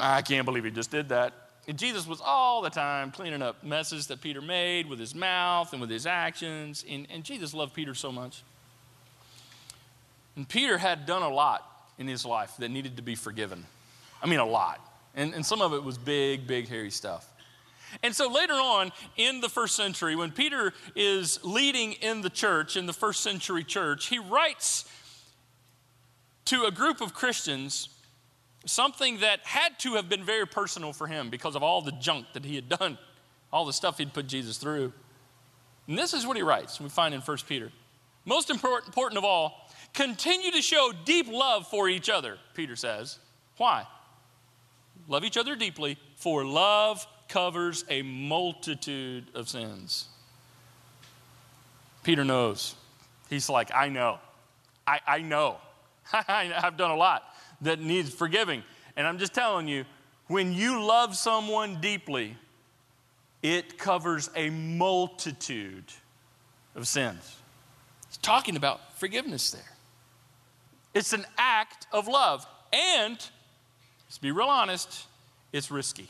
I 0.00 0.22
can't 0.22 0.46
believe 0.46 0.64
he 0.64 0.70
just 0.70 0.90
did 0.90 1.10
that. 1.10 1.34
And 1.68 1.78
Jesus 1.78 2.06
was 2.06 2.20
all 2.24 2.62
the 2.62 2.70
time 2.70 3.10
cleaning 3.10 3.42
up 3.42 3.62
messes 3.62 4.06
that 4.06 4.20
Peter 4.22 4.40
made 4.40 4.88
with 4.88 4.98
his 4.98 5.14
mouth 5.14 5.72
and 5.72 5.80
with 5.80 5.90
his 5.90 6.06
actions. 6.06 6.84
And, 6.88 7.06
and 7.10 7.22
Jesus 7.22 7.52
loved 7.52 7.74
Peter 7.74 7.94
so 7.94 8.10
much. 8.10 8.42
And 10.36 10.48
Peter 10.48 10.78
had 10.78 11.04
done 11.04 11.22
a 11.22 11.28
lot 11.28 11.71
in 11.98 12.06
his 12.06 12.24
life 12.24 12.56
that 12.58 12.70
needed 12.70 12.96
to 12.96 13.02
be 13.02 13.14
forgiven. 13.14 13.64
I 14.22 14.26
mean, 14.26 14.38
a 14.38 14.46
lot. 14.46 14.80
And, 15.14 15.34
and 15.34 15.44
some 15.44 15.60
of 15.60 15.74
it 15.74 15.82
was 15.82 15.98
big, 15.98 16.46
big, 16.46 16.68
hairy 16.68 16.90
stuff. 16.90 17.28
And 18.02 18.14
so 18.14 18.30
later 18.30 18.54
on 18.54 18.92
in 19.16 19.40
the 19.40 19.48
first 19.48 19.76
century, 19.76 20.16
when 20.16 20.30
Peter 20.30 20.72
is 20.96 21.38
leading 21.44 21.92
in 21.94 22.22
the 22.22 22.30
church, 22.30 22.76
in 22.76 22.86
the 22.86 22.92
first 22.92 23.22
century 23.22 23.64
church, 23.64 24.06
he 24.06 24.18
writes 24.18 24.88
to 26.46 26.64
a 26.64 26.70
group 26.70 27.00
of 27.00 27.12
Christians 27.12 27.88
something 28.64 29.20
that 29.20 29.40
had 29.40 29.78
to 29.80 29.94
have 29.94 30.08
been 30.08 30.24
very 30.24 30.46
personal 30.46 30.92
for 30.92 31.06
him 31.06 31.28
because 31.28 31.56
of 31.56 31.62
all 31.62 31.82
the 31.82 31.92
junk 31.92 32.26
that 32.32 32.44
he 32.44 32.54
had 32.54 32.68
done, 32.68 32.96
all 33.52 33.64
the 33.64 33.72
stuff 33.72 33.98
he'd 33.98 34.14
put 34.14 34.26
Jesus 34.26 34.56
through. 34.56 34.92
And 35.88 35.98
this 35.98 36.14
is 36.14 36.26
what 36.26 36.36
he 36.36 36.42
writes, 36.42 36.80
we 36.80 36.88
find 36.88 37.14
in 37.14 37.20
1 37.20 37.36
Peter. 37.48 37.70
Most 38.24 38.50
important, 38.50 38.86
important 38.86 39.18
of 39.18 39.24
all, 39.24 39.68
continue 39.92 40.50
to 40.50 40.62
show 40.62 40.92
deep 41.04 41.28
love 41.28 41.66
for 41.66 41.88
each 41.88 42.08
other, 42.08 42.38
Peter 42.54 42.76
says. 42.76 43.18
Why? 43.56 43.86
Love 45.08 45.24
each 45.24 45.36
other 45.36 45.56
deeply, 45.56 45.98
for 46.16 46.44
love 46.44 47.06
covers 47.28 47.84
a 47.88 48.02
multitude 48.02 49.24
of 49.34 49.48
sins. 49.48 50.06
Peter 52.02 52.24
knows. 52.24 52.74
He's 53.30 53.48
like, 53.48 53.70
I 53.74 53.88
know. 53.88 54.18
I, 54.86 55.00
I 55.06 55.18
know. 55.20 55.56
I've 56.12 56.76
done 56.76 56.90
a 56.90 56.96
lot 56.96 57.24
that 57.62 57.80
needs 57.80 58.12
forgiving. 58.12 58.62
And 58.96 59.06
I'm 59.06 59.18
just 59.18 59.32
telling 59.32 59.68
you, 59.68 59.84
when 60.26 60.52
you 60.52 60.84
love 60.84 61.16
someone 61.16 61.80
deeply, 61.80 62.36
it 63.42 63.78
covers 63.78 64.30
a 64.36 64.50
multitude 64.50 65.84
of 66.74 66.86
sins. 66.86 67.36
He's 68.08 68.18
talking 68.18 68.56
about 68.56 68.98
forgiveness 68.98 69.50
there. 69.50 69.71
It's 70.94 71.12
an 71.12 71.24
act 71.38 71.86
of 71.92 72.08
love. 72.08 72.46
And, 72.72 73.18
let's 74.06 74.18
be 74.18 74.30
real 74.30 74.48
honest, 74.48 75.06
it's 75.52 75.70
risky. 75.70 76.08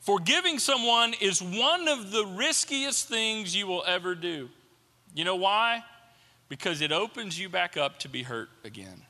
Forgiving 0.00 0.58
someone 0.58 1.14
is 1.20 1.42
one 1.42 1.86
of 1.86 2.10
the 2.10 2.24
riskiest 2.24 3.08
things 3.08 3.54
you 3.54 3.66
will 3.66 3.84
ever 3.86 4.14
do. 4.14 4.48
You 5.14 5.24
know 5.24 5.36
why? 5.36 5.84
Because 6.48 6.80
it 6.80 6.90
opens 6.90 7.38
you 7.38 7.48
back 7.48 7.76
up 7.76 7.98
to 8.00 8.08
be 8.08 8.22
hurt 8.22 8.48
again. 8.64 9.02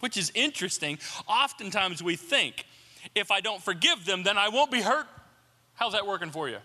Which 0.00 0.16
is 0.16 0.30
interesting. 0.34 0.98
Oftentimes 1.26 2.02
we 2.02 2.16
think, 2.16 2.66
if 3.14 3.30
I 3.30 3.40
don't 3.40 3.62
forgive 3.62 4.04
them, 4.04 4.22
then 4.22 4.36
I 4.36 4.48
won't 4.50 4.70
be 4.70 4.82
hurt. 4.82 5.06
How's 5.74 5.92
that 5.92 6.06
working 6.06 6.30
for 6.30 6.48
you? 6.48 6.58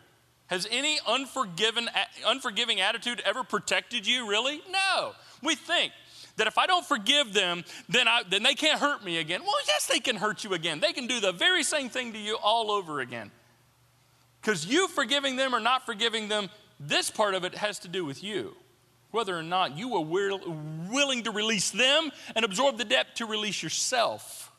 Has 0.48 0.68
any 0.70 1.00
unforgiven, 1.08 1.89
unforgiving 2.26 2.82
attitude 2.82 3.22
ever 3.26 3.44
protected 3.44 4.06
you, 4.06 4.30
really? 4.30 4.62
No. 4.70 5.13
We 5.41 5.56
think 5.56 5.91
that 6.38 6.48
if 6.48 6.58
I 6.58 6.67
don't 6.67 6.86
forgive 6.86 7.34
them, 7.34 7.63
then, 7.88 8.08
I, 8.08 8.24
then 8.30 8.43
they 8.43 8.56
can't 8.56 8.80
hurt 8.80 9.04
me 9.04 9.17
again. 9.17 9.41
Well, 9.41 9.56
yes, 9.67 9.88
they 9.88 10.00
can 10.00 10.17
hurt 10.17 10.43
you 10.43 10.54
again. 10.54 10.80
They 10.80 10.93
can 10.93 11.08
do 11.08 11.19
the 11.19 11.32
very 11.32 11.63
same 11.63 11.89
thing 11.89 12.13
to 12.13 12.19
you 12.19 12.36
all 12.36 12.71
over 12.71 13.00
again. 13.00 13.32
Because 14.41 14.65
you 14.65 14.88
forgiving 14.88 15.38
them 15.38 15.56
or 15.56 15.60
not 15.60 15.86
forgiving 15.86 16.28
them, 16.28 16.50
this 16.80 17.10
part 17.10 17.34
of 17.34 17.43
it 17.43 17.56
has 17.56 17.80
to 17.80 17.88
do 17.88 18.06
with 18.06 18.24
you. 18.24 18.56
Whether 19.12 19.38
or 19.38 19.43
not 19.43 19.78
you 19.78 19.95
are 19.95 20.04
willing 20.04 21.24
to 21.24 21.32
release 21.32 21.71
them 21.71 22.12
and 22.36 22.43
absorb 22.43 22.78
the 22.78 22.84
debt 22.84 23.15
to 23.15 23.26
release 23.26 23.63
yourself 23.63 24.52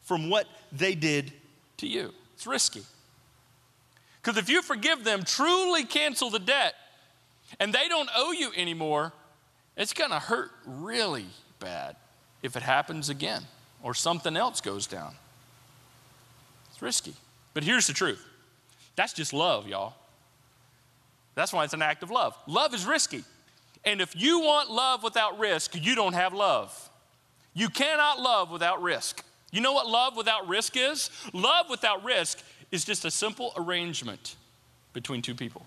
from 0.00 0.30
what 0.30 0.46
they 0.72 0.94
did 0.94 1.32
to 1.76 1.86
you. 1.86 2.12
It's 2.34 2.46
risky. 2.46 2.82
Because 4.20 4.38
if 4.38 4.48
you 4.48 4.62
forgive 4.62 5.04
them, 5.04 5.24
truly 5.24 5.84
cancel 5.84 6.30
the 6.30 6.38
debt, 6.38 6.74
and 7.60 7.72
they 7.72 7.86
don't 7.88 8.08
owe 8.16 8.32
you 8.32 8.50
anymore, 8.56 9.12
it's 9.76 9.92
going 9.92 10.10
to 10.10 10.18
hurt 10.18 10.50
really 10.66 11.26
bad 11.58 11.96
if 12.42 12.56
it 12.56 12.62
happens 12.62 13.08
again 13.08 13.42
or 13.82 13.94
something 13.94 14.36
else 14.36 14.60
goes 14.60 14.86
down. 14.86 15.14
It's 16.70 16.82
risky. 16.82 17.14
But 17.54 17.64
here's 17.64 17.86
the 17.86 17.92
truth 17.92 18.24
that's 18.96 19.12
just 19.12 19.32
love, 19.32 19.66
y'all. 19.66 19.94
That's 21.34 21.52
why 21.52 21.64
it's 21.64 21.72
an 21.72 21.82
act 21.82 22.02
of 22.02 22.10
love. 22.10 22.36
Love 22.46 22.74
is 22.74 22.84
risky. 22.84 23.24
And 23.84 24.00
if 24.00 24.14
you 24.14 24.40
want 24.40 24.70
love 24.70 25.02
without 25.02 25.38
risk, 25.38 25.74
you 25.74 25.94
don't 25.94 26.12
have 26.12 26.34
love. 26.34 26.90
You 27.54 27.68
cannot 27.68 28.20
love 28.20 28.50
without 28.50 28.82
risk. 28.82 29.24
You 29.50 29.60
know 29.60 29.72
what 29.72 29.88
love 29.88 30.16
without 30.16 30.46
risk 30.48 30.76
is? 30.76 31.10
Love 31.32 31.68
without 31.68 32.04
risk 32.04 32.42
is 32.70 32.84
just 32.84 33.04
a 33.04 33.10
simple 33.10 33.52
arrangement 33.56 34.36
between 34.92 35.20
two 35.20 35.34
people. 35.34 35.66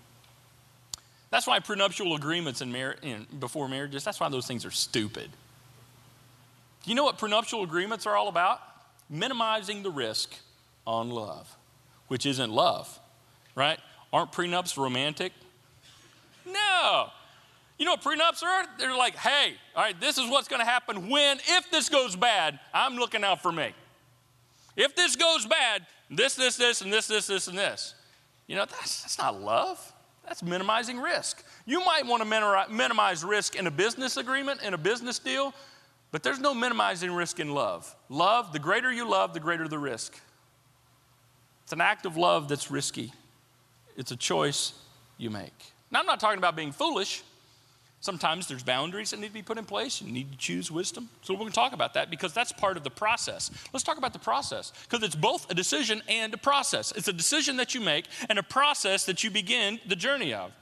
That's 1.36 1.46
why 1.46 1.60
prenuptial 1.60 2.14
agreements 2.14 2.62
in 2.62 2.72
mar- 2.72 2.96
in, 3.02 3.26
before 3.38 3.68
marriages, 3.68 4.02
that's 4.02 4.18
why 4.18 4.30
those 4.30 4.46
things 4.46 4.64
are 4.64 4.70
stupid. 4.70 5.28
You 6.86 6.94
know 6.94 7.04
what 7.04 7.18
prenuptial 7.18 7.62
agreements 7.62 8.06
are 8.06 8.16
all 8.16 8.28
about? 8.28 8.62
Minimizing 9.10 9.82
the 9.82 9.90
risk 9.90 10.34
on 10.86 11.10
love, 11.10 11.54
which 12.08 12.24
isn't 12.24 12.50
love 12.50 12.98
right? 13.56 13.80
Aren't 14.12 14.30
prenups 14.30 14.76
romantic? 14.76 15.32
No. 16.46 17.08
You 17.78 17.84
know 17.84 17.92
what 17.92 18.02
prenups 18.02 18.44
are? 18.44 18.64
They're 18.78 18.96
like, 18.96 19.16
hey, 19.16 19.54
all 19.74 19.82
right, 19.82 20.00
this 20.00 20.16
is 20.18 20.30
what's 20.30 20.46
going 20.46 20.60
to 20.60 20.66
happen 20.66 21.08
when, 21.08 21.38
if 21.38 21.70
this 21.72 21.88
goes 21.88 22.14
bad, 22.14 22.60
I'm 22.72 22.94
looking 22.94 23.24
out 23.24 23.42
for 23.42 23.50
me. 23.50 23.72
If 24.76 24.94
this 24.94 25.16
goes 25.16 25.44
bad, 25.44 25.84
this, 26.10 26.36
this, 26.36 26.56
this, 26.56 26.82
and 26.82 26.92
this, 26.92 27.08
this, 27.08 27.26
this, 27.26 27.48
and 27.48 27.58
this. 27.58 27.94
You 28.46 28.54
know, 28.54 28.64
that's, 28.66 29.02
that's 29.02 29.18
not 29.18 29.40
love. 29.40 29.92
That's 30.26 30.42
minimizing 30.42 30.98
risk. 30.98 31.44
You 31.66 31.84
might 31.84 32.04
want 32.04 32.22
to 32.22 32.66
minimize 32.68 33.24
risk 33.24 33.56
in 33.56 33.66
a 33.66 33.70
business 33.70 34.16
agreement, 34.16 34.62
in 34.62 34.74
a 34.74 34.78
business 34.78 35.18
deal, 35.18 35.54
but 36.10 36.22
there's 36.22 36.40
no 36.40 36.52
minimizing 36.52 37.12
risk 37.12 37.40
in 37.40 37.54
love. 37.54 37.94
Love, 38.08 38.52
the 38.52 38.58
greater 38.58 38.92
you 38.92 39.08
love, 39.08 39.34
the 39.34 39.40
greater 39.40 39.68
the 39.68 39.78
risk. 39.78 40.18
It's 41.62 41.72
an 41.72 41.80
act 41.80 42.06
of 42.06 42.16
love 42.16 42.48
that's 42.48 42.70
risky. 42.70 43.12
It's 43.96 44.10
a 44.10 44.16
choice 44.16 44.72
you 45.18 45.30
make. 45.30 45.54
Now, 45.90 46.00
I'm 46.00 46.06
not 46.06 46.20
talking 46.20 46.38
about 46.38 46.56
being 46.56 46.72
foolish. 46.72 47.22
Sometimes 48.00 48.46
there's 48.46 48.62
boundaries 48.62 49.10
that 49.10 49.20
need 49.20 49.28
to 49.28 49.32
be 49.32 49.42
put 49.42 49.58
in 49.58 49.64
place. 49.64 50.00
You 50.00 50.12
need 50.12 50.30
to 50.30 50.38
choose 50.38 50.70
wisdom. 50.70 51.08
So 51.22 51.34
we're 51.34 51.40
going 51.40 51.50
to 51.50 51.54
talk 51.54 51.72
about 51.72 51.94
that 51.94 52.10
because 52.10 52.32
that's 52.32 52.52
part 52.52 52.76
of 52.76 52.84
the 52.84 52.90
process. 52.90 53.50
Let's 53.72 53.82
talk 53.82 53.98
about 53.98 54.12
the 54.12 54.18
process 54.18 54.72
because 54.88 55.04
it's 55.04 55.16
both 55.16 55.50
a 55.50 55.54
decision 55.54 56.02
and 56.08 56.32
a 56.32 56.38
process. 56.38 56.92
It's 56.92 57.08
a 57.08 57.12
decision 57.12 57.56
that 57.56 57.74
you 57.74 57.80
make 57.80 58.06
and 58.28 58.38
a 58.38 58.42
process 58.42 59.06
that 59.06 59.24
you 59.24 59.30
begin 59.30 59.80
the 59.86 59.96
journey 59.96 60.32
of. 60.34 60.52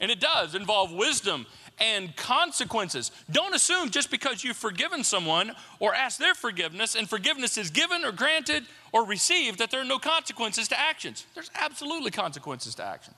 And 0.00 0.10
it 0.10 0.20
does 0.20 0.54
involve 0.54 0.92
wisdom 0.92 1.46
and 1.78 2.14
consequences. 2.16 3.10
Don't 3.30 3.54
assume 3.54 3.90
just 3.90 4.10
because 4.10 4.44
you've 4.44 4.56
forgiven 4.56 5.04
someone 5.04 5.52
or 5.80 5.94
asked 5.94 6.18
their 6.18 6.34
forgiveness 6.34 6.94
and 6.94 7.08
forgiveness 7.08 7.56
is 7.56 7.70
given 7.70 8.04
or 8.04 8.12
granted 8.12 8.64
or 8.92 9.04
received 9.04 9.58
that 9.58 9.70
there 9.70 9.80
are 9.80 9.84
no 9.84 9.98
consequences 9.98 10.68
to 10.68 10.78
actions. 10.78 11.26
There's 11.34 11.50
absolutely 11.54 12.10
consequences 12.10 12.74
to 12.76 12.84
action. 12.84 13.14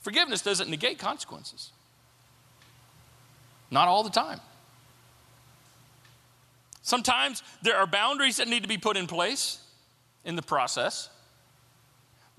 Forgiveness 0.00 0.42
doesn't 0.42 0.68
negate 0.68 0.98
consequences, 0.98 1.70
not 3.74 3.88
all 3.88 4.02
the 4.02 4.10
time. 4.10 4.40
Sometimes 6.80 7.42
there 7.62 7.76
are 7.76 7.86
boundaries 7.86 8.38
that 8.38 8.48
need 8.48 8.62
to 8.62 8.68
be 8.68 8.78
put 8.78 8.96
in 8.96 9.06
place 9.06 9.58
in 10.24 10.36
the 10.36 10.42
process. 10.42 11.10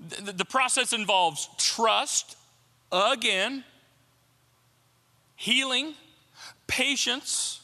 The, 0.00 0.32
the 0.32 0.44
process 0.44 0.92
involves 0.92 1.48
trust, 1.58 2.36
again, 2.90 3.64
healing, 5.36 5.94
patience, 6.66 7.60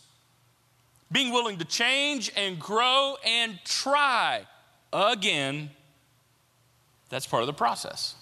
being 1.11 1.33
willing 1.33 1.59
to 1.59 1.65
change 1.65 2.31
and 2.37 2.59
grow 2.59 3.17
and 3.25 3.59
try 3.65 4.47
again. 4.93 5.71
That's 7.11 7.27
part 7.27 7.43
of 7.43 7.47
the 7.47 7.53
process. 7.53 8.15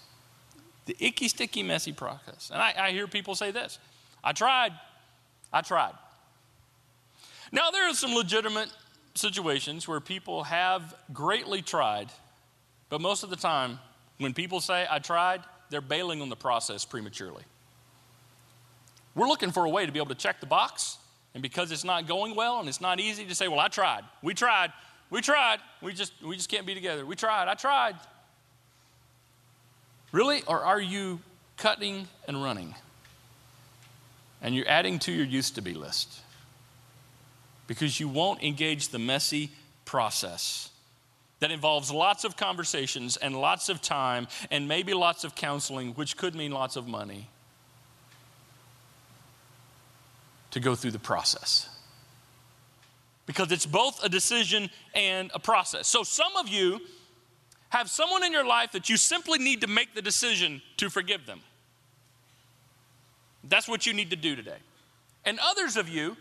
The 0.85 0.95
icky, 0.99 1.27
sticky, 1.27 1.63
messy 1.63 1.93
process. 1.93 2.51
And 2.51 2.61
I, 2.61 2.73
I 2.77 2.91
hear 2.91 3.07
people 3.07 3.35
say 3.35 3.51
this 3.51 3.79
I 4.23 4.33
tried. 4.33 4.71
I 5.51 5.61
tried. 5.61 5.93
Now, 7.51 7.71
there 7.71 7.89
are 7.89 7.93
some 7.93 8.13
legitimate 8.13 8.69
situations 9.13 9.87
where 9.87 9.99
people 9.99 10.43
have 10.43 10.95
greatly 11.11 11.61
tried, 11.61 12.09
but 12.89 13.01
most 13.01 13.23
of 13.23 13.29
the 13.29 13.35
time, 13.35 13.79
when 14.17 14.33
people 14.33 14.61
say, 14.61 14.85
I 14.89 14.99
tried, 14.99 15.41
they're 15.69 15.81
bailing 15.81 16.21
on 16.21 16.29
the 16.29 16.35
process 16.35 16.85
prematurely. 16.85 17.43
We're 19.15 19.27
looking 19.27 19.51
for 19.51 19.65
a 19.65 19.69
way 19.69 19.85
to 19.85 19.91
be 19.91 19.99
able 19.99 20.09
to 20.09 20.15
check 20.15 20.39
the 20.39 20.45
box 20.45 20.97
and 21.33 21.41
because 21.41 21.71
it's 21.71 21.83
not 21.83 22.07
going 22.07 22.35
well 22.35 22.59
and 22.59 22.69
it's 22.69 22.81
not 22.81 22.99
easy 22.99 23.25
to 23.25 23.35
say, 23.35 23.47
well, 23.47 23.59
I 23.59 23.67
tried. 23.67 24.03
We 24.21 24.33
tried. 24.33 24.71
We 25.09 25.21
tried. 25.21 25.59
We 25.81 25.93
just, 25.93 26.13
we 26.23 26.35
just 26.37 26.49
can't 26.49 26.65
be 26.65 26.73
together. 26.73 27.05
We 27.05 27.15
tried. 27.15 27.47
I 27.47 27.55
tried. 27.55 27.95
Really? 30.11 30.43
Or 30.47 30.59
are 30.59 30.79
you 30.79 31.19
cutting 31.57 32.07
and 32.27 32.41
running? 32.41 32.75
And 34.41 34.55
you're 34.55 34.67
adding 34.67 34.99
to 34.99 35.11
your 35.11 35.25
used 35.25 35.55
to 35.55 35.61
be 35.61 35.73
list 35.73 36.19
because 37.67 37.99
you 37.99 38.09
won't 38.09 38.43
engage 38.43 38.89
the 38.89 38.99
messy 38.99 39.51
process 39.85 40.71
that 41.39 41.51
involves 41.51 41.91
lots 41.91 42.23
of 42.23 42.37
conversations 42.37 43.17
and 43.17 43.35
lots 43.35 43.69
of 43.69 43.81
time 43.81 44.27
and 44.49 44.67
maybe 44.67 44.93
lots 44.93 45.23
of 45.23 45.35
counseling, 45.35 45.93
which 45.93 46.15
could 46.15 46.35
mean 46.35 46.51
lots 46.51 46.75
of 46.75 46.87
money, 46.87 47.27
to 50.51 50.59
go 50.59 50.75
through 50.75 50.91
the 50.91 50.99
process. 50.99 51.67
Because 53.25 53.51
it's 53.51 53.65
both 53.65 54.03
a 54.03 54.09
decision 54.09 54.69
and 54.93 55.31
a 55.33 55.39
process. 55.39 55.87
So 55.87 56.03
some 56.03 56.35
of 56.35 56.47
you 56.47 56.79
have 57.69 57.89
someone 57.89 58.23
in 58.23 58.31
your 58.31 58.45
life 58.45 58.73
that 58.73 58.89
you 58.89 58.97
simply 58.97 59.39
need 59.39 59.61
to 59.61 59.67
make 59.67 59.95
the 59.95 60.01
decision 60.01 60.61
to 60.77 60.89
forgive 60.89 61.25
them. 61.25 61.41
That's 63.43 63.67
what 63.67 63.85
you 63.85 63.93
need 63.93 64.09
to 64.11 64.15
do 64.15 64.35
today. 64.35 64.57
And 65.25 65.39
others 65.41 65.77
of 65.77 65.89
you 65.89 66.17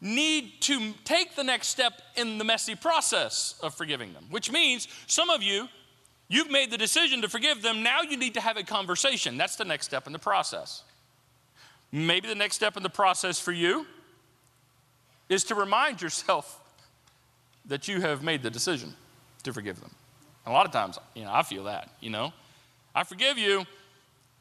need 0.00 0.60
to 0.60 0.92
take 1.04 1.34
the 1.36 1.44
next 1.44 1.68
step 1.68 2.00
in 2.16 2.38
the 2.38 2.44
messy 2.44 2.74
process 2.74 3.54
of 3.62 3.74
forgiving 3.74 4.12
them, 4.12 4.26
which 4.30 4.50
means 4.50 4.88
some 5.06 5.30
of 5.30 5.42
you, 5.42 5.68
you've 6.28 6.50
made 6.50 6.70
the 6.70 6.78
decision 6.78 7.22
to 7.22 7.28
forgive 7.28 7.62
them. 7.62 7.82
Now 7.82 8.02
you 8.02 8.16
need 8.16 8.34
to 8.34 8.40
have 8.40 8.56
a 8.56 8.62
conversation. 8.62 9.36
That's 9.36 9.56
the 9.56 9.64
next 9.64 9.86
step 9.86 10.06
in 10.06 10.12
the 10.12 10.18
process. 10.18 10.82
Maybe 11.90 12.28
the 12.28 12.34
next 12.34 12.56
step 12.56 12.76
in 12.76 12.82
the 12.82 12.90
process 12.90 13.38
for 13.38 13.52
you 13.52 13.86
is 15.28 15.44
to 15.44 15.54
remind 15.54 16.00
yourself 16.00 16.60
that 17.66 17.86
you 17.86 18.00
have 18.00 18.22
made 18.22 18.42
the 18.42 18.50
decision 18.50 18.94
to 19.42 19.52
forgive 19.52 19.80
them. 19.80 19.90
A 20.46 20.50
lot 20.50 20.66
of 20.66 20.72
times, 20.72 20.98
you 21.14 21.24
know, 21.24 21.32
I 21.32 21.42
feel 21.42 21.64
that, 21.64 21.90
you 22.00 22.10
know. 22.10 22.32
I 22.94 23.04
forgive 23.04 23.38
you, 23.38 23.64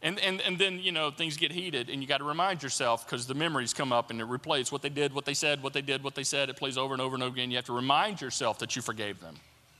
and, 0.03 0.19
and, 0.19 0.41
and 0.41 0.57
then, 0.57 0.79
you 0.79 0.91
know, 0.91 1.11
things 1.11 1.37
get 1.37 1.51
heated, 1.51 1.89
and 1.89 2.01
you 2.01 2.07
got 2.07 2.17
to 2.17 2.23
remind 2.23 2.63
yourself 2.63 3.05
because 3.05 3.27
the 3.27 3.35
memories 3.35 3.73
come 3.73 3.93
up 3.93 4.09
and 4.09 4.19
it 4.19 4.27
replays 4.27 4.71
what 4.71 4.81
they 4.81 4.89
did, 4.89 5.13
what 5.13 5.25
they 5.25 5.35
said, 5.35 5.61
what 5.61 5.73
they 5.73 5.81
did, 5.81 6.03
what 6.03 6.15
they 6.15 6.23
said. 6.23 6.49
It 6.49 6.57
plays 6.57 6.77
over 6.77 6.93
and 6.93 7.01
over 7.01 7.13
and 7.13 7.23
over 7.23 7.33
again. 7.33 7.51
You 7.51 7.57
have 7.57 7.65
to 7.65 7.73
remind 7.73 8.19
yourself 8.19 8.59
that 8.59 8.75
you 8.75 8.81
forgave 8.81 9.19
them. 9.19 9.35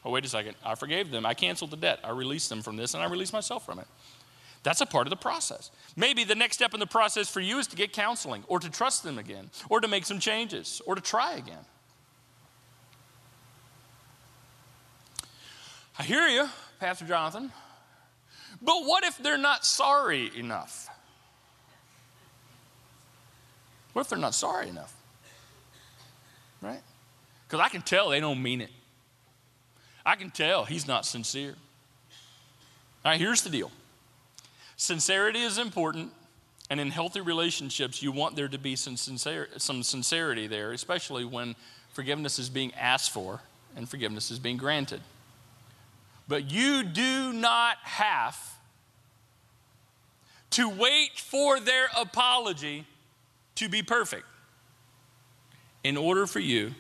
Oh, 0.05 0.12
wait 0.12 0.25
a 0.25 0.29
second. 0.29 0.55
I 0.63 0.75
forgave 0.75 1.12
them. 1.12 1.25
I 1.25 1.34
canceled 1.34 1.71
the 1.71 1.77
debt. 1.77 1.99
I 2.03 2.12
released 2.12 2.49
them 2.49 2.62
from 2.62 2.75
this, 2.75 2.93
and 2.93 3.01
I 3.01 3.07
released 3.07 3.34
myself 3.34 3.65
from 3.65 3.79
it. 3.79 3.88
That's 4.63 4.81
a 4.81 4.86
part 4.86 5.07
of 5.07 5.10
the 5.10 5.17
process. 5.17 5.71
Maybe 5.95 6.23
the 6.23 6.36
next 6.36 6.55
step 6.55 6.75
in 6.75 6.79
the 6.79 6.88
process 6.88 7.27
for 7.27 7.39
you 7.39 7.57
is 7.57 7.65
to 7.67 7.75
get 7.75 7.91
counseling, 7.91 8.43
or 8.47 8.60
to 8.60 8.69
trust 8.69 9.03
them 9.03 9.17
again, 9.17 9.49
or 9.69 9.81
to 9.81 9.88
make 9.88 10.05
some 10.05 10.19
changes, 10.19 10.81
or 10.86 10.93
to 10.93 11.01
try 11.01 11.34
again. 11.34 11.65
I 15.97 16.03
hear 16.03 16.27
you, 16.27 16.47
Pastor 16.79 17.05
Jonathan. 17.05 17.51
But 18.62 18.86
what 18.86 19.04
if 19.04 19.17
they're 19.17 19.38
not 19.38 19.65
sorry 19.65 20.32
enough? 20.38 20.88
What 23.93 24.04
if 24.04 24.10
they're 24.10 24.19
not 24.19 24.36
sorry 24.36 24.69
enough? 24.69 24.93
Right? 26.62 26.82
Because 27.47 27.60
I 27.60 27.69
can 27.69 27.82
tell 27.82 28.10
they 28.10 28.19
don't 28.19 28.41
mean 28.41 28.62
it. 28.62 28.69
I 30.06 30.15
can 30.15 30.32
tell 30.32 30.65
he's 30.65 30.88
not 30.88 31.06
sincere. 31.06 31.56
All 33.04 33.12
right, 33.12 33.19
here's 33.19 33.41
the 33.41 33.50
deal 33.50 33.71
sincerity 34.78 35.41
is 35.41 35.58
important, 35.58 36.12
and 36.69 36.80
in 36.80 36.91
healthy 36.91 37.21
relationships, 37.21 38.02
you 38.02 38.12
want 38.12 38.36
there 38.36 38.47
to 38.47 38.58
be 38.58 38.76
some, 38.76 38.95
some 38.95 39.84
sincerity 39.84 40.47
there, 40.47 40.71
especially 40.71 41.26
when 41.26 41.56
forgiveness 41.93 42.39
is 42.39 42.50
being 42.50 42.74
asked 42.76 43.12
for 43.12 43.41
and 43.76 43.89
forgiveness 43.89 44.32
is 44.32 44.39
being 44.39 44.58
granted. 44.58 45.02
But 46.28 46.50
you 46.50 46.84
do 46.84 47.34
not 47.34 47.78
have 47.84 48.50
to 50.51 50.69
wait 50.69 51.11
for 51.15 51.59
their 51.59 51.87
apology 51.97 52.85
to 53.55 53.69
be 53.69 53.81
perfect 53.81 54.25
in 55.83 55.97
order 55.97 56.27
for 56.27 56.39
you 56.39 56.71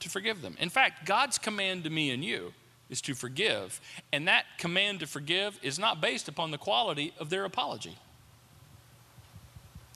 to 0.00 0.08
forgive 0.08 0.42
them. 0.42 0.56
In 0.60 0.68
fact, 0.68 1.06
God's 1.06 1.38
command 1.38 1.84
to 1.84 1.90
me 1.90 2.10
and 2.10 2.24
you 2.24 2.52
is 2.90 3.00
to 3.02 3.14
forgive, 3.14 3.80
and 4.12 4.28
that 4.28 4.44
command 4.58 5.00
to 5.00 5.06
forgive 5.06 5.58
is 5.62 5.78
not 5.78 6.00
based 6.00 6.28
upon 6.28 6.50
the 6.50 6.58
quality 6.58 7.12
of 7.18 7.30
their 7.30 7.44
apology. 7.44 7.96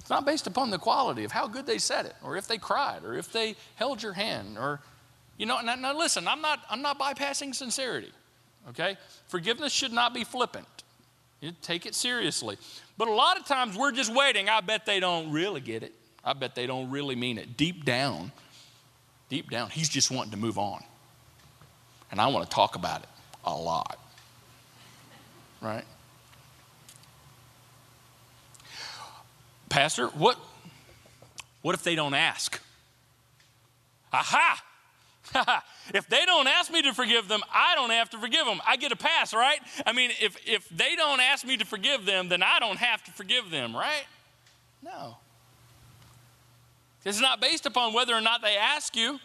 It's 0.01 0.11
not 0.11 0.25
based 0.25 0.46
upon 0.46 0.70
the 0.70 0.79
quality 0.79 1.23
of 1.25 1.31
how 1.31 1.46
good 1.46 1.66
they 1.66 1.79
said 1.79 2.07
it, 2.07 2.16
or 2.25 2.37
if 2.37 2.49
they 2.49 2.59
cried, 2.59 3.05
or 3.05 3.14
if 3.14 3.31
they 3.33 3.55
held 3.77 4.03
your 4.03 4.14
hand, 4.14 4.59
or, 4.59 4.81
you 5.37 5.46
know, 5.46 5.61
now, 5.61 5.77
now 5.77 5.96
listen, 5.96 6.27
I'm 6.27 6.40
not, 6.40 6.61
I'm 6.68 6.83
not 6.83 6.99
bypassing 6.99 7.55
sincerity, 7.55 8.11
okay? 8.70 8.96
Forgiveness 9.29 9.73
should 9.73 9.92
not 9.92 10.12
be 10.12 10.25
flippant. 10.25 10.66
You 11.40 11.53
take 11.62 11.87
it 11.87 11.94
seriously. 11.94 12.59
But 12.98 13.09
a 13.09 13.12
lot 13.12 13.38
of 13.38 13.46
times 13.46 13.76
we're 13.76 13.92
just 13.92 14.14
waiting. 14.14 14.48
I 14.48 14.61
bet 14.61 14.85
they 14.85 15.00
don't 15.00 15.33
really 15.33 15.61
get 15.61 15.83
it. 15.83 15.94
I 16.22 16.35
bet 16.35 16.55
they 16.55 16.66
don't 16.66 16.90
really 16.90 17.16
mean 17.16 17.38
it. 17.38 17.57
Deep 17.57 17.85
down, 17.85 18.31
deep 19.31 19.50
down, 19.50 19.70
he's 19.70 19.88
just 19.88 20.11
wanting 20.11 20.33
to 20.33 20.37
move 20.37 20.59
on. 20.59 20.83
And 22.11 22.20
I 22.20 22.26
want 22.26 22.48
to 22.48 22.55
talk 22.55 22.76
about 22.76 23.03
it 23.03 23.09
a 23.44 23.55
lot. 23.55 23.98
Right? 25.62 25.85
Pastor, 29.70 30.09
what, 30.09 30.38
what 31.62 31.74
if 31.74 31.83
they 31.85 31.94
don't 31.94 32.14
ask? 32.14 32.61
Aha! 34.12 34.62
if 35.94 36.09
they 36.09 36.24
don't 36.24 36.46
ask 36.46 36.72
me 36.72 36.83
to 36.83 36.94
forgive 36.94 37.29
them, 37.29 37.42
I 37.53 37.74
don't 37.74 37.90
have 37.90 38.11
to 38.11 38.18
forgive 38.18 38.46
them. 38.46 38.61
I 38.66 38.76
get 38.76 38.92
a 38.92 38.96
pass, 38.96 39.35
right? 39.35 39.61
I 39.87 39.92
mean, 39.92 40.11
if, 40.20 40.37
if 40.46 40.68
they 40.68 40.96
don't 40.96 41.20
ask 41.20 41.46
me 41.46 41.57
to 41.57 41.66
forgive 41.66 42.07
them, 42.07 42.29
then 42.29 42.42
I 42.42 42.59
don't 42.59 42.79
have 42.79 43.03
to 43.05 43.11
forgive 43.12 43.50
them, 43.50 43.74
right? 43.74 44.05
No. 44.83 45.16
It's 47.05 47.20
not 47.20 47.40
based 47.40 47.66
upon 47.66 47.92
whether 47.92 48.14
or 48.14 48.20
not 48.20 48.42
they 48.42 48.57
ask 48.57 48.94
you. 48.94 49.18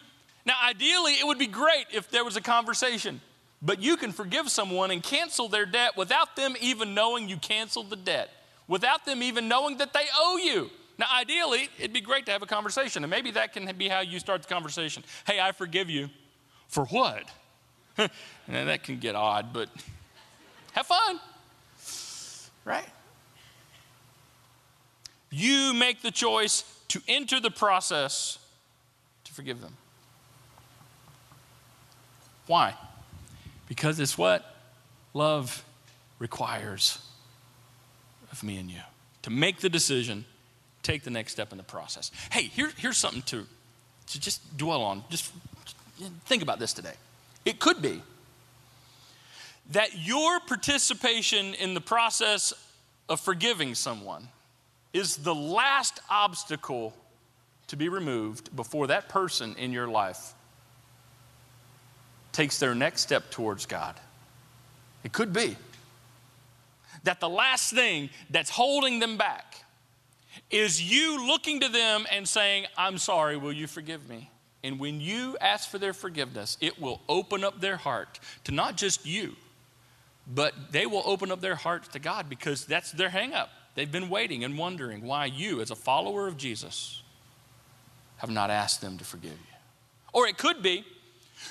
Now, 0.44 0.54
ideally, 0.64 1.14
it 1.14 1.26
would 1.26 1.38
be 1.38 1.46
great 1.46 1.86
if 1.92 2.10
there 2.10 2.24
was 2.24 2.36
a 2.36 2.40
conversation, 2.40 3.20
but 3.60 3.82
you 3.82 3.96
can 3.96 4.12
forgive 4.12 4.48
someone 4.48 4.90
and 4.90 5.02
cancel 5.02 5.48
their 5.48 5.66
debt 5.66 5.96
without 5.96 6.36
them 6.36 6.54
even 6.60 6.94
knowing 6.94 7.28
you 7.28 7.36
canceled 7.36 7.90
the 7.90 7.96
debt, 7.96 8.30
without 8.68 9.04
them 9.04 9.22
even 9.22 9.48
knowing 9.48 9.78
that 9.78 9.92
they 9.92 10.06
owe 10.16 10.36
you. 10.36 10.70
Now, 10.98 11.06
ideally, 11.14 11.68
it'd 11.78 11.92
be 11.92 12.00
great 12.00 12.24
to 12.26 12.32
have 12.32 12.42
a 12.42 12.46
conversation, 12.46 13.04
and 13.04 13.10
maybe 13.10 13.30
that 13.32 13.52
can 13.52 13.70
be 13.76 13.88
how 13.88 14.00
you 14.00 14.18
start 14.18 14.42
the 14.42 14.48
conversation. 14.48 15.04
Hey, 15.26 15.40
I 15.40 15.52
forgive 15.52 15.90
you. 15.90 16.08
For 16.68 16.84
what? 16.86 17.24
that 18.48 18.82
can 18.82 18.98
get 18.98 19.14
odd, 19.14 19.52
but 19.52 19.68
have 20.72 20.86
fun. 20.86 21.20
Right? 22.64 22.88
You 25.30 25.72
make 25.74 26.02
the 26.02 26.10
choice 26.10 26.64
to 26.88 27.00
enter 27.08 27.40
the 27.40 27.50
process 27.50 28.38
to 29.24 29.32
forgive 29.32 29.60
them. 29.60 29.76
Why? 32.46 32.74
Because 33.68 33.98
it's 33.98 34.16
what 34.16 34.54
love 35.14 35.64
requires 36.18 36.98
of 38.30 38.42
me 38.42 38.58
and 38.58 38.70
you 38.70 38.80
to 39.22 39.30
make 39.30 39.60
the 39.60 39.68
decision 39.68 40.24
take 40.82 41.02
the 41.02 41.10
next 41.10 41.32
step 41.32 41.50
in 41.50 41.58
the 41.58 41.64
process. 41.64 42.12
Hey, 42.30 42.42
here, 42.42 42.70
here's 42.76 42.96
something 42.96 43.22
to, 43.22 43.44
to 44.08 44.20
just 44.20 44.56
dwell 44.56 44.82
on. 44.82 45.02
Just 45.10 45.32
think 46.24 46.42
about 46.42 46.58
this 46.58 46.72
today. 46.72 46.94
It 47.44 47.58
could 47.58 47.80
be 47.80 48.02
that 49.70 49.98
your 49.98 50.40
participation 50.40 51.54
in 51.54 51.74
the 51.74 51.80
process 51.80 52.52
of 53.08 53.20
forgiving 53.20 53.74
someone 53.74 54.28
is 54.92 55.16
the 55.16 55.34
last 55.34 56.00
obstacle 56.10 56.94
to 57.68 57.76
be 57.76 57.88
removed 57.88 58.54
before 58.54 58.86
that 58.86 59.08
person 59.08 59.54
in 59.58 59.72
your 59.72 59.88
life 59.88 60.34
takes 62.32 62.58
their 62.58 62.74
next 62.74 63.02
step 63.02 63.30
towards 63.30 63.66
God. 63.66 63.94
It 65.02 65.12
could 65.12 65.32
be 65.32 65.56
that 67.04 67.20
the 67.20 67.28
last 67.28 67.72
thing 67.72 68.10
that's 68.30 68.50
holding 68.50 68.98
them 68.98 69.16
back 69.16 69.64
is 70.50 70.82
you 70.82 71.26
looking 71.26 71.60
to 71.60 71.68
them 71.68 72.06
and 72.10 72.28
saying, 72.28 72.66
I'm 72.76 72.98
sorry, 72.98 73.36
will 73.36 73.52
you 73.52 73.66
forgive 73.66 74.08
me? 74.08 74.30
And 74.66 74.80
when 74.80 75.00
you 75.00 75.36
ask 75.40 75.70
for 75.70 75.78
their 75.78 75.92
forgiveness, 75.92 76.58
it 76.60 76.80
will 76.82 77.00
open 77.08 77.44
up 77.44 77.60
their 77.60 77.76
heart 77.76 78.18
to 78.42 78.52
not 78.52 78.76
just 78.76 79.06
you, 79.06 79.36
but 80.26 80.72
they 80.72 80.86
will 80.86 81.04
open 81.06 81.30
up 81.30 81.40
their 81.40 81.54
hearts 81.54 81.86
to 81.88 82.00
God 82.00 82.28
because 82.28 82.64
that's 82.64 82.90
their 82.90 83.10
hangup. 83.10 83.46
They've 83.76 83.90
been 83.90 84.08
waiting 84.08 84.42
and 84.42 84.58
wondering 84.58 85.02
why 85.02 85.26
you, 85.26 85.60
as 85.60 85.70
a 85.70 85.76
follower 85.76 86.26
of 86.26 86.36
Jesus, 86.36 87.00
have 88.16 88.28
not 88.28 88.50
asked 88.50 88.80
them 88.80 88.98
to 88.98 89.04
forgive 89.04 89.30
you. 89.30 89.56
Or 90.12 90.26
it 90.26 90.36
could 90.36 90.64
be 90.64 90.84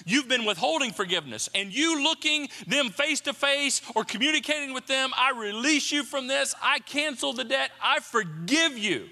You've 0.05 0.27
been 0.27 0.43
withholding 0.43 0.91
forgiveness 0.91 1.47
and 1.55 1.73
you 1.73 2.03
looking 2.03 2.49
them 2.67 2.89
face 2.89 3.21
to 3.21 3.33
face 3.33 3.81
or 3.95 4.03
communicating 4.03 4.73
with 4.73 4.87
them, 4.87 5.11
I 5.15 5.31
release 5.31 5.91
you 5.91 6.03
from 6.03 6.27
this. 6.27 6.53
I 6.61 6.79
cancel 6.79 7.31
the 7.31 7.43
debt. 7.45 7.69
I 7.81 7.99
forgive 7.99 8.77
you. 8.77 9.07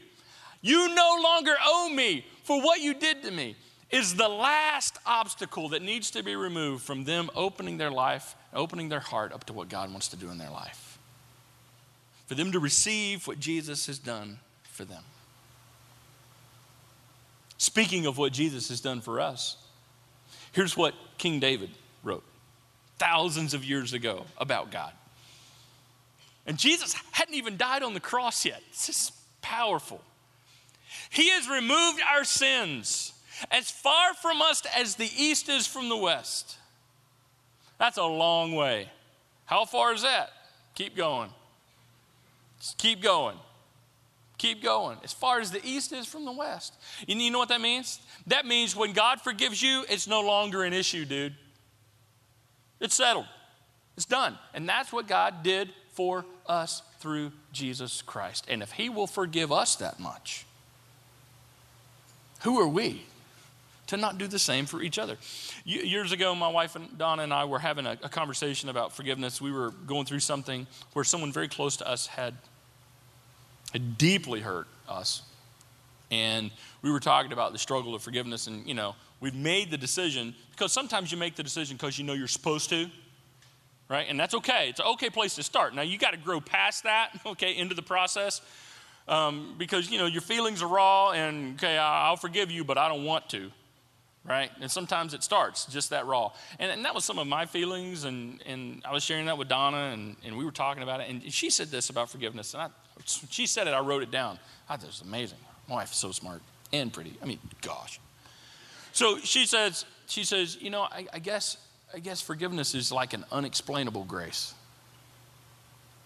You 0.62 0.94
no 0.94 1.20
longer 1.24 1.54
owe 1.64 1.90
me 1.90 2.26
for 2.44 2.60
what 2.60 2.82
you 2.82 2.96
did 2.96 3.22
to 3.24 3.32
me. 3.32 3.56
Is 3.94 4.16
the 4.16 4.28
last 4.28 4.98
obstacle 5.06 5.70
that 5.70 5.82
needs 5.82 6.12
to 6.12 6.24
be 6.24 6.36
removed 6.36 6.84
from 6.84 7.04
them 7.04 7.30
opening 7.36 7.78
their 7.78 7.92
life, 7.92 8.36
opening 8.54 8.90
their 8.90 9.00
heart 9.00 9.32
up 9.32 9.46
to 9.46 9.54
what 9.54 9.70
God 9.70 9.92
wants 9.92 10.10
to 10.10 10.18
do 10.18 10.30
in 10.30 10.38
their 10.38 10.50
life. 10.50 10.98
For 12.26 12.36
them 12.36 12.52
to 12.52 12.60
receive 12.60 13.28
what 13.28 13.40
Jesus 13.40 13.86
has 13.86 14.00
done 14.00 14.40
for 14.64 14.84
them. 14.84 15.04
Speaking 17.58 18.06
of 18.06 18.18
what 18.18 18.34
Jesus 18.34 18.70
has 18.70 18.82
done 18.82 19.00
for 19.00 19.22
us, 19.22 19.58
Here's 20.54 20.78
what 20.78 20.94
King 21.18 21.40
David 21.40 21.72
wrote 22.04 22.24
thousands 23.00 23.54
of 23.54 23.66
years 23.66 23.92
ago 23.92 24.26
about 24.38 24.72
God. 24.72 24.94
And 26.46 26.58
Jesus 26.58 26.96
hadn't 27.12 27.34
even 27.34 27.58
died 27.58 27.84
on 27.84 27.94
the 27.94 28.00
cross 28.00 28.46
yet. 28.46 28.62
This 28.70 28.90
is 28.90 29.12
powerful. 29.42 30.00
He 31.10 31.30
has 31.30 31.50
removed 31.50 32.02
our 32.08 32.24
sins 32.24 33.13
as 33.52 33.70
far 33.72 34.14
from 34.14 34.42
us 34.42 34.64
as 34.78 34.96
the 34.96 35.10
east 35.18 35.50
is 35.50 35.68
from 35.68 35.90
the 35.90 35.98
west. 35.98 36.58
That's 37.78 37.98
a 37.98 38.06
long 38.06 38.54
way. 38.54 38.90
How 39.46 39.66
far 39.66 39.94
is 39.94 40.04
that? 40.04 40.30
Keep 40.76 40.96
going. 40.96 41.30
Just 42.60 42.78
keep 42.78 43.02
going. 43.02 43.38
Keep 44.38 44.64
going. 44.64 44.98
As 45.04 45.14
far 45.14 45.40
as 45.40 45.52
the 45.52 45.66
east 45.66 45.94
is 45.94 46.06
from 46.06 46.26
the 46.26 46.32
west. 46.32 46.74
And 47.08 47.22
you 47.22 47.32
know 47.32 47.40
what 47.40 47.50
that 47.50 47.62
means? 47.62 48.00
That 48.28 48.46
means 48.46 48.76
when 48.76 48.94
God 48.94 49.22
forgives 49.22 49.62
you, 49.62 49.86
it's 49.90 50.08
no 50.08 50.22
longer 50.22 50.64
an 50.64 50.74
issue, 50.74 51.06
dude. 51.06 51.36
It's 52.80 52.96
settled. 52.96 53.28
It's 53.96 54.06
done. 54.06 54.38
And 54.54 54.68
that's 54.68 54.92
what 54.92 55.08
God 55.08 55.44
did 55.44 55.70
for 55.92 56.26
us 56.48 56.82
through 57.00 57.32
Jesus 57.52 58.02
Christ. 58.02 58.46
And 58.50 58.64
if 58.64 58.72
He 58.72 58.90
will 58.90 59.08
forgive 59.08 59.52
us 59.52 59.76
that 59.78 60.00
much, 60.00 60.46
who 62.42 62.60
are 62.60 62.68
we 62.68 63.06
to 63.94 64.02
not 64.02 64.18
do 64.18 64.28
the 64.28 64.40
same 64.40 64.66
for 64.66 64.82
each 64.82 65.00
other? 65.00 65.18
Years 65.66 66.12
ago, 66.12 66.36
my 66.36 66.50
wife 66.50 66.76
and 66.76 66.98
Donna 66.98 67.24
and 67.24 67.34
I 67.34 67.46
were 67.46 67.60
having 67.60 67.86
a, 67.86 67.98
a 68.04 68.10
conversation 68.10 68.70
about 68.70 68.94
forgiveness. 68.94 69.42
We 69.42 69.52
were 69.52 69.72
going 69.72 70.06
through 70.06 70.20
something 70.20 70.68
where 70.94 71.06
someone 71.06 71.32
very 71.32 71.48
close 71.48 71.78
to 71.78 71.88
us 71.88 72.08
had, 72.08 72.36
had 73.72 73.98
deeply 73.98 74.42
hurt 74.42 74.68
us. 74.88 75.24
And 76.12 76.52
we 76.82 76.92
were 76.92 77.00
talking 77.00 77.34
about 77.34 77.54
the 77.54 77.60
struggle 77.60 77.96
of 77.96 78.04
forgiveness. 78.04 78.48
And, 78.48 78.68
you 78.68 78.74
know, 78.74 78.96
we've 79.20 79.36
made 79.36 79.72
the 79.72 79.78
decision 79.78 80.36
because 80.52 80.72
sometimes 80.72 81.12
you 81.12 81.18
make 81.18 81.36
the 81.36 81.44
decision 81.44 81.78
because 81.78 81.98
you 81.98 82.06
know 82.06 82.14
you're 82.14 82.28
supposed 82.28 82.70
to 82.70 82.90
right? 83.90 84.08
And 84.10 84.20
that's 84.20 84.34
okay. 84.34 84.70
It's 84.70 84.80
an 84.80 84.88
okay 84.94 85.10
place 85.10 85.36
to 85.36 85.44
start. 85.44 85.76
Now, 85.76 85.82
you 85.84 85.98
got 85.98 86.12
to 86.12 86.18
grow 86.18 86.42
past 86.42 86.84
that, 86.84 87.12
okay, 87.26 87.56
into 87.56 87.76
the 87.76 87.82
process 87.82 88.42
um, 89.08 89.56
because, 89.58 89.90
you 89.90 89.98
know, 89.98 90.06
your 90.06 90.22
feelings 90.22 90.62
are 90.62 90.68
raw 90.68 91.12
and, 91.12 91.56
okay, 91.56 91.78
I'll 91.78 92.16
forgive 92.16 92.52
you, 92.52 92.64
but 92.64 92.78
I 92.78 92.88
don't 92.88 93.04
want 93.04 93.30
to, 93.30 93.52
right? 94.26 94.50
And 94.62 94.70
sometimes 94.70 95.14
it 95.14 95.24
starts 95.24 95.66
just 95.66 95.90
that 95.90 96.06
raw. 96.06 96.32
And, 96.60 96.72
and 96.72 96.86
that 96.86 96.96
was 96.96 97.06
some 97.06 97.20
of 97.20 97.28
my 97.28 97.46
feelings, 97.46 98.04
and, 98.04 98.42
and 98.46 98.82
I 98.86 98.94
was 98.94 99.04
sharing 99.04 99.26
that 99.26 99.38
with 99.38 99.50
Donna, 99.50 99.92
and, 99.94 100.16
and 100.26 100.38
we 100.38 100.46
were 100.46 100.52
talking 100.52 100.84
about 100.84 101.02
it. 101.02 101.10
And 101.10 101.32
she 101.32 101.50
said 101.50 101.68
this 101.68 101.90
about 101.90 102.10
forgiveness, 102.10 102.54
and 102.54 102.64
I, 102.64 102.70
she 103.06 103.46
said 103.48 103.68
it, 103.68 103.72
I 103.72 103.80
wrote 103.80 104.04
it 104.04 104.12
down. 104.12 104.40
I 104.70 104.76
thought 104.76 104.86
it 104.86 104.88
was 104.88 105.02
amazing. 105.02 105.40
My 105.68 105.76
wife 105.76 105.92
is 105.92 105.98
so 105.98 106.12
smart 106.12 106.42
and 106.72 106.92
pretty. 106.92 107.14
I 107.22 107.26
mean, 107.26 107.40
gosh. 107.62 108.00
So 108.92 109.18
she 109.20 109.46
says, 109.46 109.86
she 110.08 110.24
says, 110.24 110.58
you 110.62 110.70
know, 110.70 110.84
I, 110.84 111.08
I 111.14 111.20
guess 111.20 111.58
I 111.94 112.00
guess 112.00 112.22
forgiveness 112.22 112.74
is 112.74 112.92
like 112.92 113.14
an 113.14 113.24
unexplainable 113.32 114.06
grace. 114.06 114.54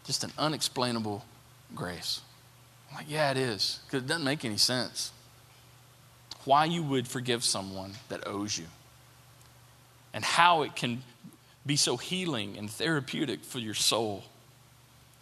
Just 0.06 0.24
an 0.24 0.32
unexplainable 0.38 1.24
grace. 1.74 2.22
I'm 2.90 2.98
like, 2.98 3.06
yeah, 3.10 3.32
it 3.32 3.38
is, 3.38 3.80
because 3.86 4.04
it 4.04 4.08
doesn't 4.08 4.24
make 4.24 4.44
any 4.44 4.58
sense. 4.58 5.12
Why 6.48 6.64
you 6.64 6.82
would 6.82 7.10
forgive 7.10 7.44
someone 7.44 7.92
that 8.08 8.26
owes 8.26 8.58
you, 8.58 8.64
and 10.14 10.24
how 10.24 10.62
it 10.62 10.78
can 10.78 11.04
be 11.66 11.76
so 11.76 11.98
healing 11.98 12.58
and 12.58 12.72
therapeutic 12.72 13.44
for 13.44 13.60
your 13.60 13.74
soul. 13.74 14.24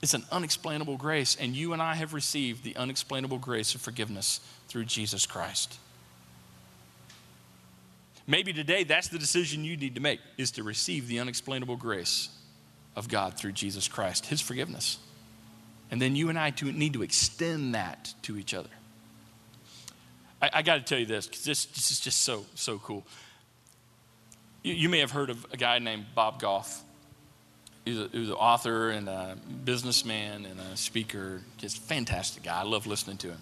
It's 0.04 0.14
an 0.14 0.24
unexplainable 0.32 0.98
grace, 0.98 1.36
and 1.36 1.56
you 1.56 1.74
and 1.74 1.82
I 1.82 1.96
have 1.96 2.14
received 2.14 2.64
the 2.64 2.76
unexplainable 2.76 3.40
grace 3.40 3.74
of 3.74 3.82
forgiveness 3.82 4.40
through 4.68 4.86
Jesus 4.86 5.26
Christ. 5.26 5.80
Maybe 8.28 8.54
today 8.54 8.84
that's 8.84 9.08
the 9.08 9.18
decision 9.18 9.66
you 9.66 9.78
need 9.78 9.96
to 9.96 10.02
make 10.02 10.20
is 10.38 10.52
to 10.52 10.64
receive 10.64 11.08
the 11.08 11.20
unexplainable 11.20 11.78
grace 11.78 12.30
of 12.96 13.10
God 13.10 13.34
through 13.36 13.54
Jesus 13.54 13.88
Christ, 13.88 14.28
his 14.28 14.42
forgiveness. 14.42 15.00
And 15.90 16.00
then 16.00 16.16
you 16.16 16.30
and 16.30 16.38
I 16.38 16.54
need 16.62 16.94
to 16.94 17.02
extend 17.02 17.74
that 17.74 18.14
to 18.22 18.38
each 18.38 18.54
other. 18.54 18.70
I, 20.46 20.60
I 20.60 20.62
got 20.62 20.76
to 20.76 20.82
tell 20.82 21.00
you 21.00 21.06
this 21.06 21.28
because 21.28 21.44
this, 21.44 21.66
this, 21.66 21.92
is 21.92 22.00
just 22.00 22.22
so, 22.22 22.46
so 22.56 22.78
cool. 22.80 23.04
You, 24.64 24.74
you, 24.74 24.90
may 24.90 25.00
have 25.00 25.12
heard 25.12 25.30
of 25.30 25.46
a 25.52 25.58
guy 25.58 25.80
named 25.80 26.06
Bob 26.14 26.40
Goff. 26.40 26.84
He's, 27.84 28.00
a, 28.00 28.08
he 28.10 28.20
was 28.20 28.30
an 28.30 28.36
author 28.36 28.90
and 28.90 29.10
a 29.10 29.38
businessman 29.64 30.46
and 30.46 30.60
a 30.60 30.78
speaker. 30.78 31.42
Just 31.58 31.78
fantastic 31.78 32.44
guy. 32.44 32.60
I 32.60 32.64
love 32.64 32.86
listening 32.86 33.18
to 33.18 33.30
him. 33.30 33.40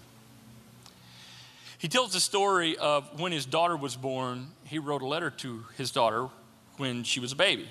He 1.78 1.88
tells 1.88 2.12
the 2.12 2.20
story 2.20 2.78
of 2.78 3.20
when 3.20 3.32
his 3.32 3.44
daughter 3.44 3.76
was 3.76 3.96
born, 3.96 4.48
he 4.64 4.78
wrote 4.78 5.02
a 5.02 5.06
letter 5.06 5.28
to 5.30 5.64
his 5.76 5.90
daughter 5.90 6.28
when 6.78 7.04
she 7.04 7.20
was 7.20 7.32
a 7.32 7.36
baby. 7.36 7.68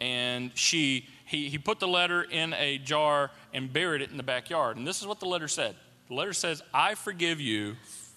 And 0.00 0.50
she, 0.54 1.06
he, 1.26 1.50
he 1.50 1.58
put 1.58 1.80
the 1.80 1.88
letter 1.88 2.22
in 2.22 2.54
a 2.54 2.78
jar 2.78 3.30
and 3.52 3.70
buried 3.70 4.00
it 4.00 4.10
in 4.10 4.16
the 4.16 4.22
backyard. 4.22 4.78
And 4.78 4.86
this 4.86 5.00
is 5.00 5.06
what 5.06 5.20
the 5.20 5.26
letter 5.26 5.48
said 5.48 5.76
the 6.08 6.14
letter 6.14 6.32
says, 6.32 6.62
I 6.72 6.94
forgive 6.94 7.40
you 7.40 7.76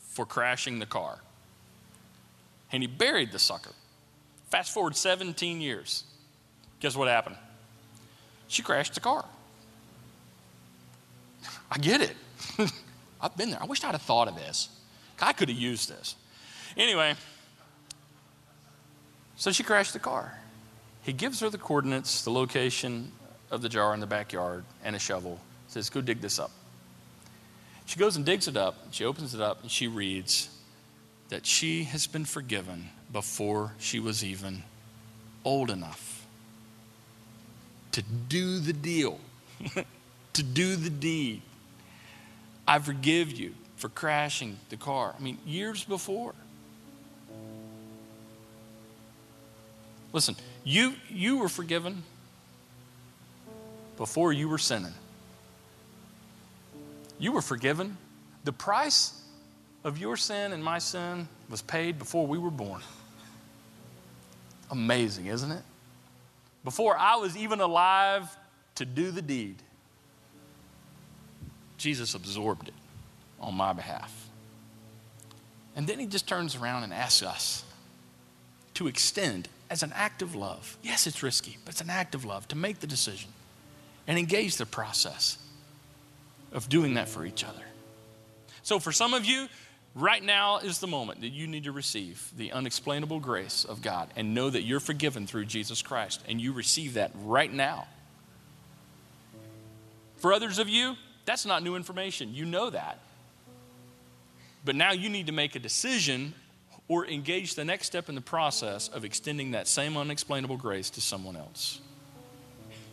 for 0.09 0.25
crashing 0.25 0.79
the 0.79 0.85
car. 0.85 1.19
And 2.71 2.83
he 2.83 2.87
buried 2.87 3.31
the 3.31 3.39
sucker. 3.39 3.71
Fast 4.49 4.73
forward 4.73 4.95
17 4.95 5.61
years. 5.61 6.03
Guess 6.79 6.95
what 6.95 7.07
happened? 7.07 7.35
She 8.47 8.61
crashed 8.61 8.93
the 8.93 8.99
car. 8.99 9.25
I 11.71 11.77
get 11.77 12.01
it. 12.01 12.15
I've 13.21 13.35
been 13.35 13.51
there. 13.51 13.61
I 13.61 13.65
wish 13.65 13.83
I'd 13.83 13.91
have 13.91 14.01
thought 14.01 14.27
of 14.27 14.35
this. 14.35 14.69
I 15.21 15.33
could 15.33 15.49
have 15.49 15.57
used 15.57 15.89
this. 15.89 16.15
Anyway, 16.77 17.15
so 19.35 19.51
she 19.51 19.63
crashed 19.63 19.93
the 19.93 19.99
car. 19.99 20.37
He 21.01 21.13
gives 21.13 21.39
her 21.39 21.49
the 21.49 21.57
coordinates, 21.57 22.23
the 22.23 22.31
location 22.31 23.11
of 23.51 23.61
the 23.61 23.69
jar 23.69 23.93
in 23.93 23.99
the 23.99 24.07
backyard, 24.07 24.63
and 24.83 24.95
a 24.95 24.99
shovel. 24.99 25.39
Says, 25.67 25.89
Go 25.89 26.01
dig 26.01 26.21
this 26.21 26.39
up. 26.39 26.51
She 27.89 27.97
goes 27.97 28.15
and 28.15 28.23
digs 28.23 28.47
it 28.47 28.55
up. 28.55 28.75
She 28.91 29.03
opens 29.03 29.33
it 29.33 29.41
up 29.41 29.63
and 29.63 29.71
she 29.71 29.87
reads 29.87 30.47
that 31.29 31.47
she 31.47 31.85
has 31.85 32.05
been 32.05 32.23
forgiven 32.23 32.89
before 33.11 33.73
she 33.79 33.99
was 33.99 34.23
even 34.23 34.61
old 35.43 35.71
enough 35.71 36.27
to 37.93 38.03
do 38.03 38.59
the 38.59 38.73
deal, 38.73 39.19
to 40.33 40.43
do 40.43 40.75
the 40.75 40.91
deed. 40.91 41.41
I 42.67 42.77
forgive 42.77 43.31
you 43.31 43.55
for 43.77 43.89
crashing 43.89 44.59
the 44.69 44.77
car. 44.77 45.15
I 45.17 45.19
mean, 45.23 45.39
years 45.43 45.83
before. 45.83 46.35
Listen, 50.13 50.35
you, 50.63 50.93
you 51.09 51.39
were 51.39 51.49
forgiven 51.49 52.03
before 53.97 54.31
you 54.31 54.47
were 54.47 54.59
sinning. 54.59 54.93
You 57.19 57.33
were 57.33 57.41
forgiven. 57.41 57.97
The 58.45 58.53
price 58.53 59.21
of 59.83 59.97
your 59.97 60.17
sin 60.17 60.53
and 60.53 60.63
my 60.63 60.79
sin 60.79 61.27
was 61.49 61.61
paid 61.61 61.99
before 61.99 62.25
we 62.25 62.37
were 62.37 62.49
born. 62.49 62.81
Amazing, 64.71 65.27
isn't 65.27 65.51
it? 65.51 65.63
Before 66.63 66.97
I 66.97 67.17
was 67.17 67.35
even 67.37 67.59
alive 67.59 68.29
to 68.75 68.85
do 68.85 69.11
the 69.11 69.21
deed. 69.21 69.57
Jesus 71.77 72.13
absorbed 72.13 72.69
it 72.69 72.73
on 73.39 73.53
my 73.55 73.73
behalf. 73.73 74.29
And 75.75 75.87
then 75.87 75.99
he 75.99 76.05
just 76.05 76.27
turns 76.27 76.55
around 76.55 76.83
and 76.83 76.93
asks 76.93 77.23
us 77.23 77.63
to 78.75 78.87
extend 78.87 79.47
as 79.69 79.83
an 79.83 79.91
act 79.93 80.21
of 80.21 80.35
love. 80.35 80.77
Yes, 80.81 81.07
it's 81.07 81.23
risky, 81.23 81.57
but 81.63 81.73
it's 81.73 81.81
an 81.81 81.89
act 81.89 82.15
of 82.15 82.25
love 82.25 82.47
to 82.49 82.55
make 82.55 82.79
the 82.79 82.87
decision 82.87 83.31
and 84.07 84.17
engage 84.17 84.57
the 84.57 84.65
process 84.65 85.37
of 86.51 86.69
doing 86.69 86.95
that 86.95 87.09
for 87.09 87.25
each 87.25 87.43
other. 87.43 87.63
So, 88.63 88.79
for 88.79 88.91
some 88.91 89.13
of 89.13 89.25
you, 89.25 89.47
right 89.95 90.23
now 90.23 90.57
is 90.59 90.79
the 90.79 90.87
moment 90.87 91.21
that 91.21 91.29
you 91.29 91.47
need 91.47 91.63
to 91.65 91.71
receive 91.71 92.31
the 92.37 92.51
unexplainable 92.51 93.19
grace 93.19 93.65
of 93.65 93.81
God 93.81 94.09
and 94.15 94.33
know 94.33 94.49
that 94.49 94.63
you're 94.63 94.79
forgiven 94.79 95.27
through 95.27 95.45
Jesus 95.45 95.81
Christ, 95.81 96.21
and 96.27 96.39
you 96.39 96.53
receive 96.53 96.95
that 96.95 97.11
right 97.23 97.51
now. 97.51 97.87
For 100.17 100.33
others 100.33 100.59
of 100.59 100.67
you, 100.67 100.95
that's 101.25 101.45
not 101.45 101.63
new 101.63 101.75
information. 101.75 102.33
You 102.33 102.45
know 102.45 102.69
that. 102.69 102.99
But 104.65 104.75
now 104.75 104.91
you 104.91 105.09
need 105.09 105.27
to 105.27 105.31
make 105.31 105.55
a 105.55 105.59
decision 105.59 106.33
or 106.87 107.05
engage 107.05 107.55
the 107.55 107.63
next 107.63 107.87
step 107.87 108.09
in 108.09 108.15
the 108.15 108.21
process 108.21 108.89
of 108.89 109.05
extending 109.05 109.51
that 109.51 109.67
same 109.67 109.95
unexplainable 109.95 110.57
grace 110.57 110.89
to 110.89 111.01
someone 111.01 111.35
else. 111.35 111.79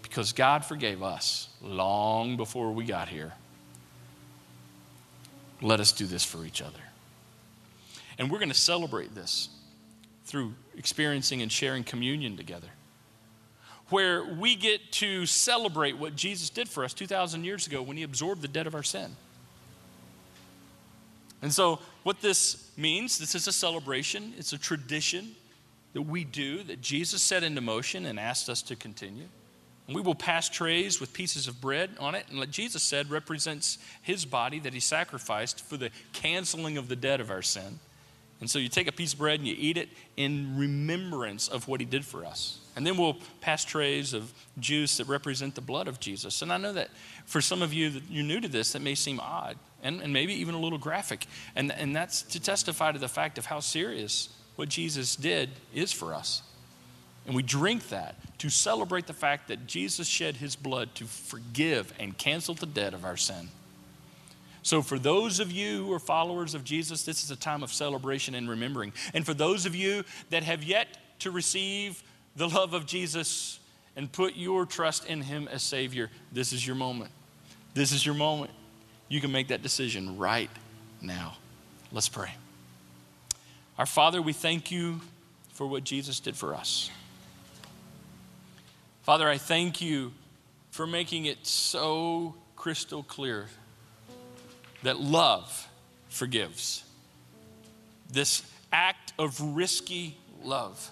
Because 0.03 0.33
God 0.33 0.65
forgave 0.65 1.03
us 1.03 1.49
long 1.61 2.37
before 2.37 2.73
we 2.73 2.85
got 2.85 3.09
here. 3.09 3.33
Let 5.61 5.81
us 5.81 5.93
do 5.93 6.07
this 6.07 6.25
for 6.25 6.45
each 6.45 6.61
other. 6.63 6.81
And 8.19 8.31
we're 8.31 8.39
going 8.39 8.51
to 8.51 8.55
celebrate 8.55 9.15
this 9.15 9.49
through 10.25 10.55
experiencing 10.77 11.43
and 11.43 11.51
sharing 11.51 11.85
communion 11.85 12.37
together 12.37 12.69
where 13.91 14.25
we 14.25 14.57
get 14.57 14.91
to 14.91 15.27
celebrate 15.27 15.97
what 15.97 16.17
Jesus 16.17 16.51
did 16.51 16.69
for 16.69 16.85
us 16.85 16.93
2,000 16.93 17.45
years 17.45 17.67
ago 17.67 17.83
when 17.83 17.97
he 17.97 18.03
absorbed 18.03 18.43
the 18.43 18.49
debt 18.49 18.67
of 18.67 18.75
our 18.75 18.83
sin. 18.83 19.15
And 21.43 21.53
so, 21.53 21.79
what 22.03 22.21
this 22.21 22.71
means, 22.77 23.19
this 23.19 23.35
is 23.35 23.47
a 23.47 23.53
celebration, 23.53 24.33
it's 24.39 24.53
a 24.53 24.59
tradition 24.59 25.37
that 25.93 26.03
we 26.03 26.25
do 26.25 26.63
that 26.65 26.81
Jesus 26.81 27.23
set 27.23 27.43
into 27.45 27.61
motion 27.61 28.07
and 28.07 28.19
asked 28.19 28.49
us 28.49 28.63
to 28.63 28.77
continue. 28.77 29.29
And 29.87 29.95
we 29.95 30.03
will 30.03 30.15
pass 30.15 30.49
trays 30.49 31.01
with 31.01 31.13
pieces 31.13 31.47
of 31.47 31.61
bread 31.61 31.91
on 32.01 32.15
it, 32.15 32.27
and 32.29 32.41
like 32.41 32.51
Jesus 32.51 32.83
said, 32.83 33.09
represents 33.09 33.79
his 34.03 34.25
body 34.25 34.59
that 34.61 34.75
he 34.75 34.81
sacrificed 34.81 35.65
for 35.65 35.77
the 35.77 35.91
canceling 36.13 36.77
of 36.77 36.89
the 36.89 36.97
debt 36.97 37.21
of 37.21 37.31
our 37.31 37.43
sin. 37.43 37.79
And 38.41 38.51
so 38.51 38.59
you 38.59 38.69
take 38.69 38.87
a 38.87 38.93
piece 38.93 39.15
of 39.15 39.19
bread 39.19 39.39
and 39.39 39.49
you 39.49 39.55
eat 39.57 39.79
it 39.79 39.89
in 40.17 40.59
remembrance 40.59 41.49
of 41.49 41.69
what 41.69 41.81
he 41.81 41.87
did 41.87 42.05
for 42.05 42.25
us. 42.25 42.59
And 42.77 42.87
then 42.87 42.99
we'll 42.99 43.17
pass 43.41 43.65
trays 43.65 44.13
of 44.13 44.31
juice 44.59 44.99
that 44.99 45.09
represent 45.09 45.55
the 45.55 45.63
blood 45.63 45.89
of 45.89 45.99
Jesus. 45.99 46.43
And 46.43 46.53
I 46.53 46.59
know 46.59 46.75
that 46.75 46.91
for 47.25 47.41
some 47.41 47.63
of 47.63 47.73
you 47.73 47.89
that 47.89 48.03
you're 48.11 48.25
new 48.25 48.41
to 48.41 48.49
this, 48.49 48.73
that 48.73 48.83
may 48.83 48.95
seem 48.95 49.19
odd 49.21 49.57
and, 49.83 50.03
and 50.03 50.13
maybe 50.13 50.35
even 50.35 50.55
a 50.55 50.61
little 50.61 50.79
graphic. 50.79 51.27
And, 51.55 51.73
and 51.73 51.97
that's 51.97 52.21
to 52.23 52.41
testify 52.41 52.93
to 52.93 52.99
the 52.99 53.09
fact 53.09 53.39
of 53.39 53.47
how 53.47 53.61
serious 53.61 54.29
what 54.57 54.69
Jesus 54.69 55.17
did 55.17 55.49
is 55.73 55.91
for 55.93 56.13
us. 56.13 56.43
And 57.27 57.35
we 57.35 57.43
drink 57.43 57.89
that 57.89 58.15
to 58.39 58.51
celebrate 58.51 59.07
the 59.07 59.13
fact 59.13 59.49
that 59.49 59.67
Jesus 59.67 60.07
shed 60.07 60.37
his 60.37 60.55
blood 60.55 60.95
to 60.95 61.05
forgive 61.05 61.93
and 61.99 62.17
cancel 62.17 62.55
the 62.55 62.67
debt 62.67 62.95
of 62.95 63.05
our 63.05 63.17
sin. 63.17 63.49
So, 64.63 64.83
for 64.83 64.99
those 64.99 65.39
of 65.39 65.53
you 65.53 65.85
who 65.85 65.93
are 65.93 66.01
followers 66.01 66.55
of 66.55 66.65
Jesus, 66.65 67.05
this 67.05 67.23
is 67.23 67.31
a 67.31 67.37
time 67.37 67.63
of 67.63 67.73
celebration 67.73 68.35
and 68.35 68.49
remembering. 68.49 68.93
And 69.15 69.25
for 69.25 69.33
those 69.35 69.65
of 69.65 69.77
you 69.77 70.05
that 70.31 70.43
have 70.43 70.65
yet 70.65 70.89
to 71.21 71.31
receive 71.31 72.03
the 72.35 72.49
love 72.49 72.75
of 72.75 72.85
Jesus 72.85 73.61
and 73.95 74.11
put 74.11 74.35
your 74.35 74.67
trust 74.67 75.07
in 75.07 75.21
him 75.23 75.49
as 75.49 75.63
Savior, 75.63 76.11
this 76.33 76.53
is 76.53 76.67
your 76.67 76.77
moment. 76.77 77.11
This 77.75 77.93
is 77.93 78.05
your 78.05 78.15
moment. 78.15 78.51
You 79.09 79.21
can 79.21 79.31
make 79.31 79.49
that 79.49 79.63
decision 79.63 80.19
right 80.19 80.51
now. 81.01 81.37
Let's 81.93 82.09
pray. 82.09 82.35
Our 83.79 83.87
Father, 83.87 84.21
we 84.21 84.33
thank 84.33 84.71
you 84.71 85.01
for 85.53 85.67
what 85.67 85.85
Jesus 85.85 86.19
did 86.19 86.37
for 86.37 86.55
us. 86.55 86.91
Father, 89.07 89.29
I 89.29 89.39
thank 89.39 89.81
you 89.81 90.11
for 90.73 90.85
making 90.85 91.27
it 91.27 91.47
so 91.47 92.35
crystal 92.57 93.05
clear 93.05 93.47
that 94.83 94.99
love 94.99 95.69
forgives. 96.09 96.83
This 98.11 98.43
act 98.73 99.13
of 99.17 99.41
risky 99.41 100.17
love 100.43 100.91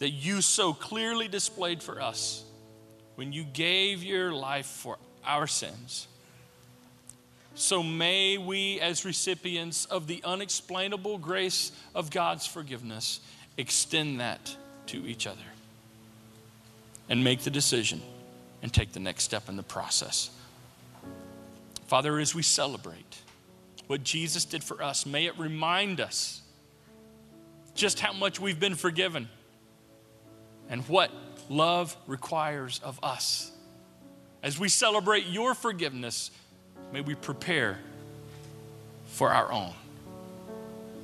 that 0.00 0.10
you 0.10 0.42
so 0.42 0.72
clearly 0.72 1.28
displayed 1.28 1.80
for 1.80 2.02
us 2.02 2.42
when 3.14 3.32
you 3.32 3.44
gave 3.44 4.02
your 4.02 4.32
life 4.32 4.66
for 4.66 4.98
our 5.24 5.46
sins. 5.46 6.08
So 7.54 7.84
may 7.84 8.36
we, 8.36 8.80
as 8.80 9.04
recipients 9.04 9.84
of 9.84 10.08
the 10.08 10.22
unexplainable 10.24 11.18
grace 11.18 11.70
of 11.94 12.10
God's 12.10 12.48
forgiveness, 12.48 13.20
extend 13.56 14.18
that 14.18 14.56
to 14.86 15.06
each 15.06 15.28
other 15.28 15.38
and 17.08 17.22
make 17.22 17.40
the 17.40 17.50
decision 17.50 18.00
and 18.62 18.72
take 18.72 18.92
the 18.92 19.00
next 19.00 19.24
step 19.24 19.48
in 19.48 19.56
the 19.56 19.62
process. 19.62 20.30
Father, 21.86 22.18
as 22.18 22.34
we 22.34 22.42
celebrate 22.42 23.18
what 23.86 24.02
Jesus 24.02 24.44
did 24.44 24.64
for 24.64 24.82
us, 24.82 25.06
may 25.06 25.26
it 25.26 25.38
remind 25.38 26.00
us 26.00 26.42
just 27.74 28.00
how 28.00 28.12
much 28.12 28.40
we've 28.40 28.58
been 28.58 28.74
forgiven 28.74 29.28
and 30.68 30.82
what 30.88 31.10
love 31.48 31.96
requires 32.06 32.80
of 32.82 32.98
us. 33.02 33.52
As 34.42 34.58
we 34.58 34.68
celebrate 34.68 35.26
your 35.26 35.54
forgiveness, 35.54 36.30
may 36.92 37.00
we 37.00 37.14
prepare 37.14 37.78
for 39.06 39.30
our 39.30 39.52
own. 39.52 39.72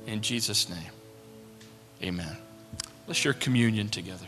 In 0.05 0.21
Jesus' 0.21 0.69
name, 0.69 0.91
amen. 2.01 2.37
Let's 3.07 3.19
share 3.19 3.33
communion 3.33 3.87
together. 3.87 4.27